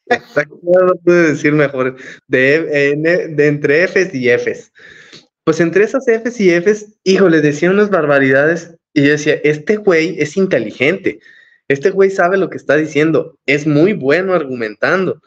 Exacto, 0.06 0.60
no 0.62 0.94
puedo 0.96 1.22
decir 1.28 1.52
mejor. 1.52 1.96
De, 2.28 2.94
de, 3.34 3.46
entre 3.46 3.84
Fs 3.88 4.14
y 4.14 4.28
Fs. 4.28 4.72
Pues 5.44 5.58
entre 5.60 5.84
esas 5.84 6.06
Fs 6.06 6.40
y 6.40 6.50
Fs, 6.50 6.98
híjole, 7.04 7.40
decía 7.40 7.70
unas 7.70 7.90
barbaridades 7.90 8.76
y 8.94 9.02
yo 9.02 9.10
decía, 9.10 9.40
este 9.42 9.76
güey 9.76 10.20
es 10.20 10.36
inteligente, 10.36 11.18
este 11.66 11.90
güey 11.90 12.10
sabe 12.10 12.36
lo 12.36 12.50
que 12.50 12.58
está 12.58 12.76
diciendo, 12.76 13.38
es 13.46 13.66
muy 13.66 13.94
bueno 13.94 14.34
argumentando, 14.34 15.20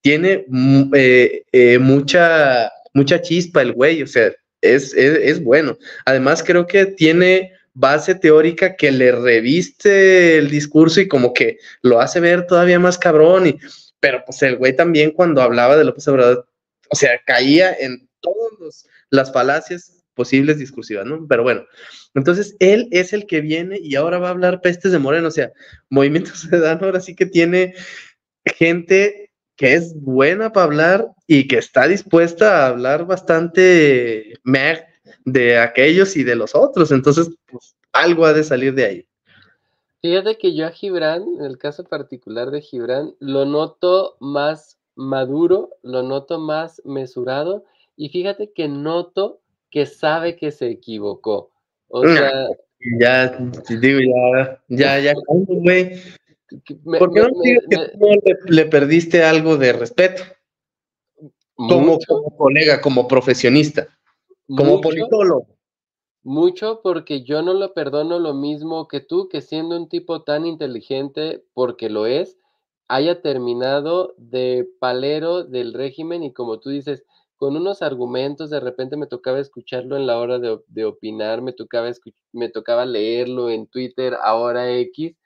tiene 0.00 0.46
mm, 0.48 0.92
eh, 0.94 1.44
eh, 1.52 1.78
mucha, 1.78 2.72
mucha 2.94 3.20
chispa 3.20 3.62
el 3.62 3.74
güey, 3.74 4.02
o 4.02 4.06
sea, 4.06 4.32
es, 4.60 5.42
bueno. 5.42 5.78
Además, 6.04 6.42
creo 6.42 6.66
que 6.66 6.86
tiene 6.86 7.52
base 7.72 8.14
teórica 8.14 8.76
que 8.76 8.90
le 8.90 9.12
reviste 9.12 10.38
el 10.38 10.50
discurso 10.50 11.00
y 11.00 11.08
como 11.08 11.32
que 11.32 11.58
lo 11.82 12.00
hace 12.00 12.20
ver 12.20 12.46
todavía 12.46 12.78
más 12.78 12.98
cabrón. 12.98 13.46
Y, 13.46 13.58
pero 14.00 14.22
pues 14.24 14.42
el 14.42 14.56
güey 14.56 14.74
también 14.74 15.12
cuando 15.12 15.42
hablaba 15.42 15.76
de 15.76 15.84
López 15.84 16.06
Obrador, 16.08 16.48
o 16.88 16.96
sea, 16.96 17.20
caía 17.24 17.72
en 17.78 18.08
todas 18.20 18.86
las 19.10 19.32
falacias 19.32 20.04
posibles 20.14 20.58
discursivas, 20.58 21.06
¿no? 21.06 21.26
Pero 21.28 21.42
bueno, 21.42 21.64
entonces 22.14 22.56
él 22.58 22.88
es 22.90 23.12
el 23.12 23.26
que 23.26 23.40
viene 23.40 23.78
y 23.80 23.94
ahora 23.94 24.18
va 24.18 24.28
a 24.28 24.32
hablar 24.32 24.60
pestes 24.60 24.92
de 24.92 24.98
Moreno, 24.98 25.28
o 25.28 25.30
sea, 25.30 25.52
Movimiento 25.88 26.34
Ciudadano 26.34 26.80
ahora 26.86 27.00
sí 27.00 27.14
que 27.14 27.26
tiene 27.26 27.74
gente 28.44 29.29
que 29.60 29.74
es 29.74 29.94
buena 30.00 30.54
para 30.54 30.64
hablar 30.64 31.08
y 31.26 31.46
que 31.46 31.58
está 31.58 31.86
dispuesta 31.86 32.64
a 32.64 32.68
hablar 32.68 33.04
bastante 33.04 34.40
de 35.26 35.58
aquellos 35.58 36.16
y 36.16 36.24
de 36.24 36.34
los 36.34 36.54
otros. 36.54 36.90
Entonces, 36.92 37.28
pues, 37.46 37.76
algo 37.92 38.24
ha 38.24 38.32
de 38.32 38.42
salir 38.42 38.72
de 38.72 38.84
ahí. 38.86 39.06
Fíjate 40.00 40.38
que 40.38 40.56
yo 40.56 40.66
a 40.66 40.70
Gibran, 40.70 41.24
en 41.38 41.44
el 41.44 41.58
caso 41.58 41.84
particular 41.84 42.50
de 42.50 42.62
Gibran, 42.62 43.14
lo 43.18 43.44
noto 43.44 44.16
más 44.18 44.78
maduro, 44.94 45.68
lo 45.82 46.04
noto 46.04 46.38
más 46.38 46.80
mesurado 46.86 47.66
y 47.98 48.08
fíjate 48.08 48.52
que 48.54 48.66
noto 48.66 49.42
que 49.70 49.84
sabe 49.84 50.36
que 50.36 50.52
se 50.52 50.70
equivocó. 50.70 51.50
O 51.88 52.08
sea, 52.08 52.48
ya, 52.98 53.36
digo, 53.68 54.00
ya, 54.00 54.58
ya, 54.68 55.00
ya, 55.00 55.12
güey. 55.28 56.00
¿Por 56.98 57.12
qué 57.12 57.20
no 57.20 57.28
que 57.68 58.34
le, 58.48 58.66
perdiste 58.66 59.22
algo 59.22 59.56
de 59.56 59.72
respeto? 59.72 60.22
Como, 61.54 61.98
colega, 62.36 62.80
como 62.80 63.06
profesionista, 63.06 63.88
como 64.48 64.80
politólogo. 64.80 65.58
Mucho 66.22 66.80
porque 66.82 67.22
yo 67.22 67.42
no 67.42 67.54
lo 67.54 67.72
perdono 67.72 68.18
lo 68.18 68.34
mismo 68.34 68.88
que 68.88 69.00
tú, 69.00 69.28
que 69.28 69.40
siendo 69.40 69.76
un 69.76 69.88
tipo 69.88 70.22
tan 70.22 70.44
inteligente, 70.46 71.44
porque 71.54 71.88
lo 71.88 72.06
es, 72.06 72.36
haya 72.88 73.22
terminado 73.22 74.14
de 74.18 74.68
palero 74.80 75.44
del 75.44 75.72
régimen 75.72 76.22
y 76.22 76.32
como 76.32 76.60
tú 76.60 76.70
dices, 76.70 77.04
con 77.36 77.56
unos 77.56 77.80
argumentos, 77.80 78.50
de 78.50 78.60
repente 78.60 78.98
me 78.98 79.06
tocaba 79.06 79.38
escucharlo 79.38 79.96
en 79.96 80.06
la 80.06 80.18
hora 80.18 80.38
de, 80.38 80.58
de 80.66 80.84
opinar, 80.84 81.40
me 81.40 81.52
tocaba, 81.52 81.90
me 82.32 82.50
tocaba 82.50 82.84
leerlo 82.84 83.48
en 83.48 83.66
Twitter, 83.66 84.14
ahora 84.22 84.70
X, 84.72 85.16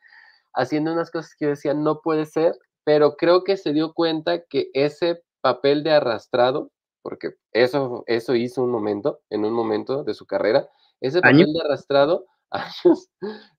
haciendo 0.55 0.93
unas 0.93 1.11
cosas 1.11 1.35
que 1.39 1.47
yo 1.47 1.51
decía, 1.51 1.75
no 1.75 2.01
puede 2.01 2.27
ser, 2.27 2.57
pero 2.85 3.17
creo 3.17 3.45
que 3.45 3.57
se 3.57 3.73
dio 3.73 3.93
cuenta 3.93 4.45
que 4.45 4.71
ese 4.75 5.23
papel 5.41 5.83
de 5.83 5.93
arrastrado, 5.93 6.71
porque 7.03 7.35
eso, 7.53 8.05
eso 8.07 8.35
hizo 8.35 8.63
un 8.63 8.71
momento, 8.71 9.21
en 9.31 9.45
un 9.45 9.53
momento 9.53 10.05
de 10.05 10.15
su 10.15 10.27
carrera, 10.27 10.69
ese 11.01 11.21
papel 11.21 11.53
de 11.53 11.61
arrastrado 11.61 12.27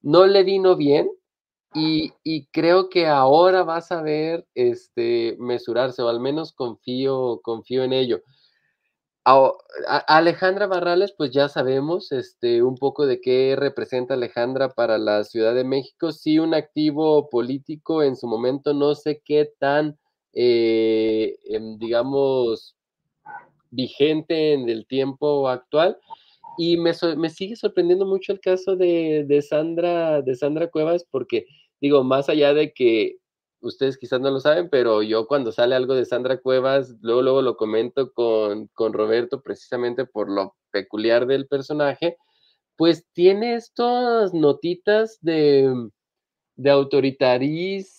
no 0.02 0.26
le 0.26 0.44
vino 0.44 0.76
bien 0.76 1.10
y, 1.76 2.48
creo 2.54 2.90
que 2.90 3.06
ahora 3.06 3.64
vas 3.64 3.92
a 3.92 4.02
ver 4.02 4.48
este, 4.56 5.36
mesurarse, 5.40 6.02
o 6.02 6.08
al 6.08 6.22
menos 6.22 6.54
confío, 6.54 7.42
confío 7.44 7.84
en 7.84 7.92
ello. 7.92 8.22
Alejandra 9.26 10.68
Barrales, 10.68 11.14
pues 11.18 11.32
ya 11.32 11.50
sabemos 11.50 12.12
este, 12.12 12.62
un 12.62 12.76
poco 12.76 13.08
de 13.08 13.22
qué 13.22 13.56
representa 13.58 14.14
Alejandra 14.14 14.70
para 14.70 15.00
la 15.00 15.24
Ciudad 15.24 15.56
de 15.56 15.64
México. 15.64 16.12
Sí, 16.12 16.38
un 16.38 16.54
activo 16.54 17.30
político 17.30 18.04
en 18.04 18.16
su 18.16 18.28
momento, 18.28 18.74
no 18.76 18.94
sé 18.94 19.22
qué 19.26 19.52
tan, 19.60 19.98
eh, 20.34 21.38
em, 21.46 21.80
digamos, 21.80 22.76
vigente 23.72 24.54
en 24.54 24.70
el 24.70 24.86
tiempo 24.86 25.50
actual. 25.50 25.98
Y 26.58 26.78
me, 26.78 26.92
me, 27.18 27.30
sigue 27.30 27.56
sorprendiendo 27.56 28.06
mucho 28.06 28.32
el 28.32 28.40
caso 28.40 28.76
de, 28.76 29.26
de, 29.28 29.42
Sandra, 29.42 30.22
de 30.22 30.36
Sandra 30.36 30.70
Cuevas, 30.70 31.06
porque 31.10 31.46
digo, 31.82 32.04
más 32.04 32.30
allá 32.30 32.54
de 32.54 32.74
que 32.74 33.18
ustedes 33.68 33.98
quizás 33.98 34.22
no 34.22 34.32
lo 34.32 34.40
saben, 34.40 34.70
pero 34.70 35.04
yo 35.04 35.28
cuando 35.28 35.52
sale 35.52 35.76
algo 35.76 35.96
de 35.96 36.06
Sandra 36.06 36.38
Cuevas, 36.38 36.96
luego, 37.02 37.22
luego 37.22 37.42
lo 37.42 37.58
comento 37.58 38.12
con, 38.14 38.68
con 38.74 38.94
Roberto 38.94 39.42
precisamente 39.42 40.06
por 40.06 40.30
lo 40.32 40.56
peculiar 40.72 41.26
del 41.26 41.48
personaje, 41.48 42.18
pues 42.76 43.06
tiene 43.14 43.56
estas 43.56 44.34
notitas 44.34 45.18
de, 45.22 45.74
de 46.56 46.70
autoritarismo, 46.70 47.96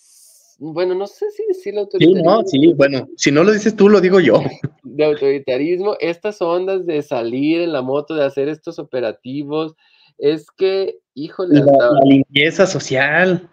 bueno, 0.59 0.95
no 0.95 1.05
sé 1.05 1.29
si 1.31 1.43
decirlo 1.47 1.81
autoritarismo. 1.81 2.43
Sí, 2.45 2.59
no, 2.59 2.67
sí, 2.69 2.73
bueno, 2.73 3.07
si 3.15 3.31
no 3.31 3.43
lo 3.43 3.51
dices 3.51 3.75
tú, 3.75 3.89
lo 3.89 4.01
digo 4.01 4.19
yo. 4.19 4.41
De 4.83 5.05
autoritarismo, 5.05 5.95
estas 5.99 6.41
ondas 6.41 6.85
de 6.87 7.03
salir 7.03 7.61
en 7.61 7.71
la 7.71 7.83
moto, 7.83 8.15
de 8.15 8.23
hacer 8.25 8.49
estos 8.49 8.79
operativos, 8.79 9.75
es 10.17 10.47
que, 10.49 10.97
híjole, 11.13 11.59
la 11.59 11.99
limpieza 12.03 12.65
social. 12.65 13.47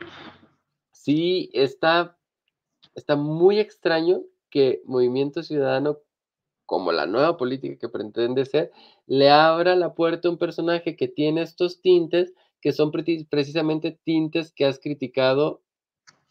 Sí, 1.04 1.50
está, 1.52 2.16
está 2.94 3.14
muy 3.14 3.58
extraño 3.60 4.22
que 4.48 4.80
Movimiento 4.86 5.42
Ciudadano, 5.42 5.98
como 6.64 6.92
la 6.92 7.04
nueva 7.04 7.36
política 7.36 7.76
que 7.78 7.90
pretende 7.90 8.46
ser, 8.46 8.72
le 9.06 9.28
abra 9.28 9.76
la 9.76 9.92
puerta 9.92 10.28
a 10.28 10.30
un 10.30 10.38
personaje 10.38 10.96
que 10.96 11.06
tiene 11.06 11.42
estos 11.42 11.82
tintes, 11.82 12.32
que 12.62 12.72
son 12.72 12.90
precisamente 12.90 13.98
tintes 14.02 14.50
que 14.50 14.64
has 14.64 14.78
criticado 14.78 15.60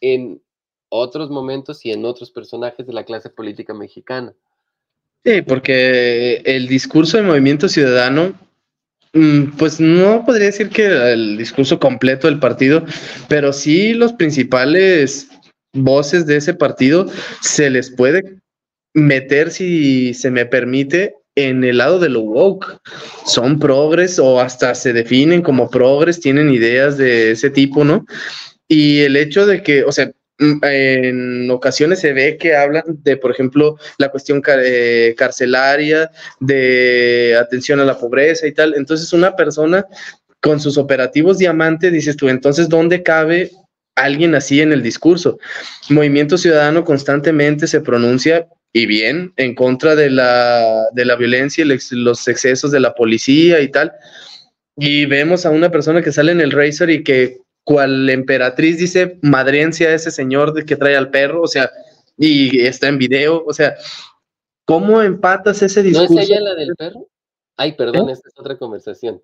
en 0.00 0.42
otros 0.88 1.30
momentos 1.30 1.86
y 1.86 1.92
en 1.92 2.04
otros 2.04 2.32
personajes 2.32 2.84
de 2.84 2.94
la 2.94 3.04
clase 3.04 3.30
política 3.30 3.74
mexicana. 3.74 4.34
Sí, 5.24 5.40
porque 5.42 6.42
el 6.44 6.66
discurso 6.66 7.16
de 7.16 7.22
Movimiento 7.22 7.68
Ciudadano 7.68 8.34
pues 9.56 9.80
no 9.80 10.24
podría 10.24 10.46
decir 10.46 10.70
que 10.70 10.86
el 11.12 11.36
discurso 11.36 11.78
completo 11.78 12.26
del 12.26 12.40
partido, 12.40 12.84
pero 13.28 13.52
sí 13.52 13.94
los 13.94 14.12
principales 14.12 15.28
voces 15.72 16.26
de 16.26 16.36
ese 16.36 16.54
partido 16.54 17.06
se 17.40 17.70
les 17.70 17.90
puede 17.90 18.40
meter, 18.92 19.50
si 19.50 20.14
se 20.14 20.30
me 20.30 20.46
permite, 20.46 21.14
en 21.36 21.64
el 21.64 21.78
lado 21.78 21.98
de 21.98 22.08
lo 22.08 22.20
woke. 22.20 22.78
Son 23.24 23.58
progres 23.58 24.18
o 24.18 24.40
hasta 24.40 24.74
se 24.74 24.92
definen 24.92 25.42
como 25.42 25.70
progres, 25.70 26.20
tienen 26.20 26.50
ideas 26.50 26.96
de 26.96 27.32
ese 27.32 27.50
tipo, 27.50 27.84
¿no? 27.84 28.06
Y 28.68 29.00
el 29.00 29.16
hecho 29.16 29.46
de 29.46 29.62
que, 29.62 29.84
o 29.84 29.92
sea, 29.92 30.10
Mm, 30.10 30.23
en 30.38 31.50
ocasiones 31.50 32.00
se 32.00 32.12
ve 32.12 32.36
que 32.36 32.56
hablan 32.56 32.84
de, 32.86 33.16
por 33.16 33.30
ejemplo, 33.30 33.78
la 33.98 34.10
cuestión 34.10 34.42
eh, 34.46 35.14
carcelaria, 35.16 36.10
de 36.40 37.36
atención 37.40 37.80
a 37.80 37.84
la 37.84 37.98
pobreza 37.98 38.46
y 38.46 38.52
tal. 38.52 38.74
Entonces, 38.74 39.12
una 39.12 39.36
persona 39.36 39.86
con 40.40 40.60
sus 40.60 40.76
operativos 40.76 41.38
diamante, 41.38 41.90
dices 41.90 42.16
tú, 42.16 42.28
entonces, 42.28 42.68
¿dónde 42.68 43.02
cabe 43.02 43.50
alguien 43.94 44.34
así 44.34 44.60
en 44.60 44.72
el 44.72 44.82
discurso? 44.82 45.38
Movimiento 45.88 46.36
Ciudadano 46.36 46.84
constantemente 46.84 47.66
se 47.66 47.80
pronuncia 47.80 48.46
y 48.72 48.86
bien 48.86 49.32
en 49.36 49.54
contra 49.54 49.94
de 49.94 50.10
la, 50.10 50.86
de 50.92 51.04
la 51.04 51.14
violencia 51.14 51.64
y 51.64 51.78
los 51.92 52.26
excesos 52.26 52.72
de 52.72 52.80
la 52.80 52.94
policía 52.94 53.60
y 53.60 53.70
tal. 53.70 53.92
Y 54.76 55.06
vemos 55.06 55.46
a 55.46 55.50
una 55.50 55.70
persona 55.70 56.02
que 56.02 56.10
sale 56.10 56.32
en 56.32 56.40
el 56.40 56.50
Racer 56.50 56.90
y 56.90 57.04
que 57.04 57.38
cual 57.64 58.08
emperatriz 58.10 58.78
dice 58.78 59.18
madrencia 59.22 59.88
a 59.88 59.94
ese 59.94 60.10
señor 60.10 60.52
de 60.52 60.64
que 60.64 60.76
trae 60.76 60.96
al 60.96 61.10
perro, 61.10 61.42
o 61.42 61.48
sea, 61.48 61.70
y 62.16 62.60
está 62.60 62.88
en 62.88 62.98
video, 62.98 63.44
o 63.44 63.52
sea, 63.52 63.74
¿cómo 64.64 65.02
empatas 65.02 65.62
ese 65.62 65.82
discurso? 65.82 66.14
¿No 66.14 66.20
es 66.20 66.30
ella 66.30 66.40
la 66.40 66.54
del 66.54 66.76
perro? 66.76 67.08
Ay, 67.56 67.72
perdón, 67.72 68.08
¿Eh? 68.08 68.12
esta 68.12 68.28
es 68.28 68.38
otra 68.38 68.58
conversación. 68.58 69.22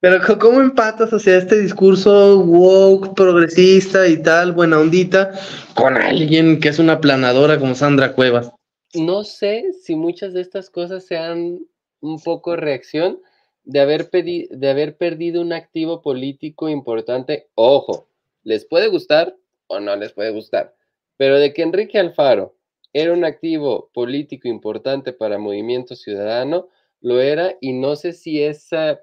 Pero 0.00 0.18
¿cómo 0.40 0.60
empatas, 0.60 1.10
sea, 1.22 1.38
este 1.38 1.60
discurso 1.60 2.40
woke, 2.40 3.14
progresista 3.14 4.08
y 4.08 4.20
tal, 4.20 4.50
buena 4.50 4.80
ondita, 4.80 5.30
con 5.74 5.96
alguien 5.96 6.58
que 6.58 6.70
es 6.70 6.80
una 6.80 7.00
planadora 7.00 7.56
como 7.58 7.76
Sandra 7.76 8.12
Cuevas? 8.12 8.50
No 8.94 9.22
sé 9.22 9.72
si 9.80 9.94
muchas 9.94 10.34
de 10.34 10.40
estas 10.40 10.70
cosas 10.70 11.06
sean 11.06 11.60
un 12.00 12.20
poco 12.20 12.56
reacción, 12.56 13.20
de 13.64 13.80
haber, 13.80 14.10
de 14.10 14.70
haber 14.70 14.96
perdido 14.96 15.40
un 15.40 15.52
activo 15.52 16.02
político 16.02 16.68
importante, 16.68 17.48
ojo, 17.54 18.08
les 18.42 18.64
puede 18.64 18.88
gustar 18.88 19.36
o 19.68 19.80
no 19.80 19.94
les 19.96 20.12
puede 20.12 20.30
gustar, 20.30 20.74
pero 21.16 21.38
de 21.38 21.52
que 21.52 21.62
Enrique 21.62 21.98
Alfaro 21.98 22.56
era 22.92 23.12
un 23.12 23.24
activo 23.24 23.90
político 23.94 24.48
importante 24.48 25.12
para 25.12 25.38
Movimiento 25.38 25.96
Ciudadano, 25.96 26.68
lo 27.00 27.20
era, 27.20 27.56
y 27.60 27.72
no 27.72 27.96
sé 27.96 28.12
si 28.12 28.42
esa 28.42 29.00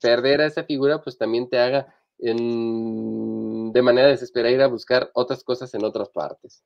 perder 0.00 0.40
a 0.40 0.46
esa 0.46 0.64
figura, 0.64 1.02
pues 1.02 1.18
también 1.18 1.48
te 1.48 1.58
haga 1.58 1.94
de 2.18 3.82
manera 3.82 4.08
desesperada 4.08 4.54
ir 4.54 4.62
a 4.62 4.68
buscar 4.68 5.10
otras 5.14 5.42
cosas 5.42 5.74
en 5.74 5.84
otras 5.84 6.08
partes. 6.10 6.62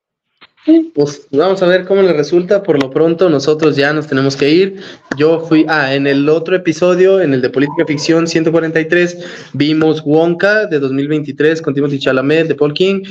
Pues 0.93 1.27
vamos 1.31 1.63
a 1.63 1.67
ver 1.67 1.85
cómo 1.85 2.01
le 2.01 2.13
resulta. 2.13 2.61
Por 2.61 2.81
lo 2.81 2.89
pronto, 2.89 3.29
nosotros 3.29 3.75
ya 3.75 3.93
nos 3.93 4.07
tenemos 4.07 4.35
que 4.35 4.49
ir. 4.49 4.81
Yo 5.17 5.39
fui, 5.41 5.65
ah, 5.67 5.93
en 5.93 6.05
el 6.05 6.27
otro 6.29 6.55
episodio, 6.55 7.21
en 7.21 7.33
el 7.33 7.41
de 7.41 7.49
Política 7.49 7.85
Ficción 7.87 8.27
143, 8.27 9.17
vimos 9.53 10.01
Wonka 10.05 10.65
de 10.65 10.79
2023 10.79 11.61
con 11.61 11.73
Timothy 11.73 11.99
Chalamet 11.99 12.47
de 12.47 12.55
Paul 12.55 12.73
King. 12.73 13.03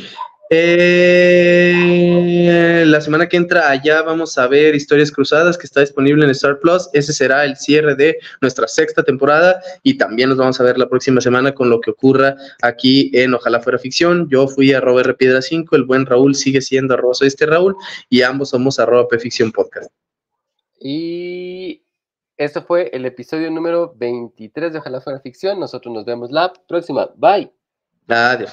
Eh, 0.51 1.75
la 2.87 3.01
semana 3.03 3.29
que 3.29 3.37
entra 3.37 3.71
allá 3.71 4.01
vamos 4.03 4.39
a 4.39 4.47
ver 4.47 4.75
Historias 4.75 5.13
Cruzadas 5.13 5.59
que 5.59 5.67
está 5.67 5.81
disponible 5.81 6.25
en 6.25 6.31
Star 6.31 6.59
Plus. 6.59 6.89
Ese 6.93 7.13
será 7.13 7.45
el 7.45 7.57
cierre 7.57 7.95
de 7.95 8.19
nuestra 8.41 8.67
sexta 8.67 9.03
temporada 9.03 9.61
y 9.83 9.99
también 9.99 10.31
nos 10.31 10.39
vamos 10.39 10.59
a 10.61 10.65
ver 10.65 10.79
la 10.79 10.89
próxima 10.89 11.21
semana 11.21 11.55
con 11.55 11.69
lo 11.69 11.81
que 11.81 11.91
ocurra 11.91 12.37
aquí 12.63 13.11
en 13.13 13.35
Ojalá 13.35 13.61
Fuera 13.61 13.79
Ficción. 13.79 14.29
Yo 14.31 14.49
fui 14.49 14.73
a 14.73 14.81
Robert 14.81 15.19
Piedra 15.19 15.43
5, 15.43 15.77
el 15.77 15.85
buen 15.85 16.07
Raúl 16.07 16.35
sigue 16.35 16.63
siendo 16.63 16.95
arroba 16.95 17.15
soy 17.15 17.29
este 17.29 17.47
Raúl 17.47 17.77
y 18.09 18.23
ambos 18.23 18.49
somos 18.51 18.79
arroba 18.79 19.07
Ficción 19.19 19.53
Podcast. 19.53 19.91
Y 20.81 21.83
esto 22.37 22.63
fue 22.63 22.91
el 22.93 23.05
episodio 23.05 23.51
número 23.51 23.93
23 23.97 24.73
de 24.73 24.79
Ojalá 24.79 25.01
Fuera 25.01 25.21
Ficción. 25.21 25.59
Nosotros 25.61 25.93
nos 25.93 26.05
vemos 26.05 26.31
la 26.31 26.53
próxima. 26.69 27.11
Bye. 27.17 27.53
Adiós. 28.07 28.53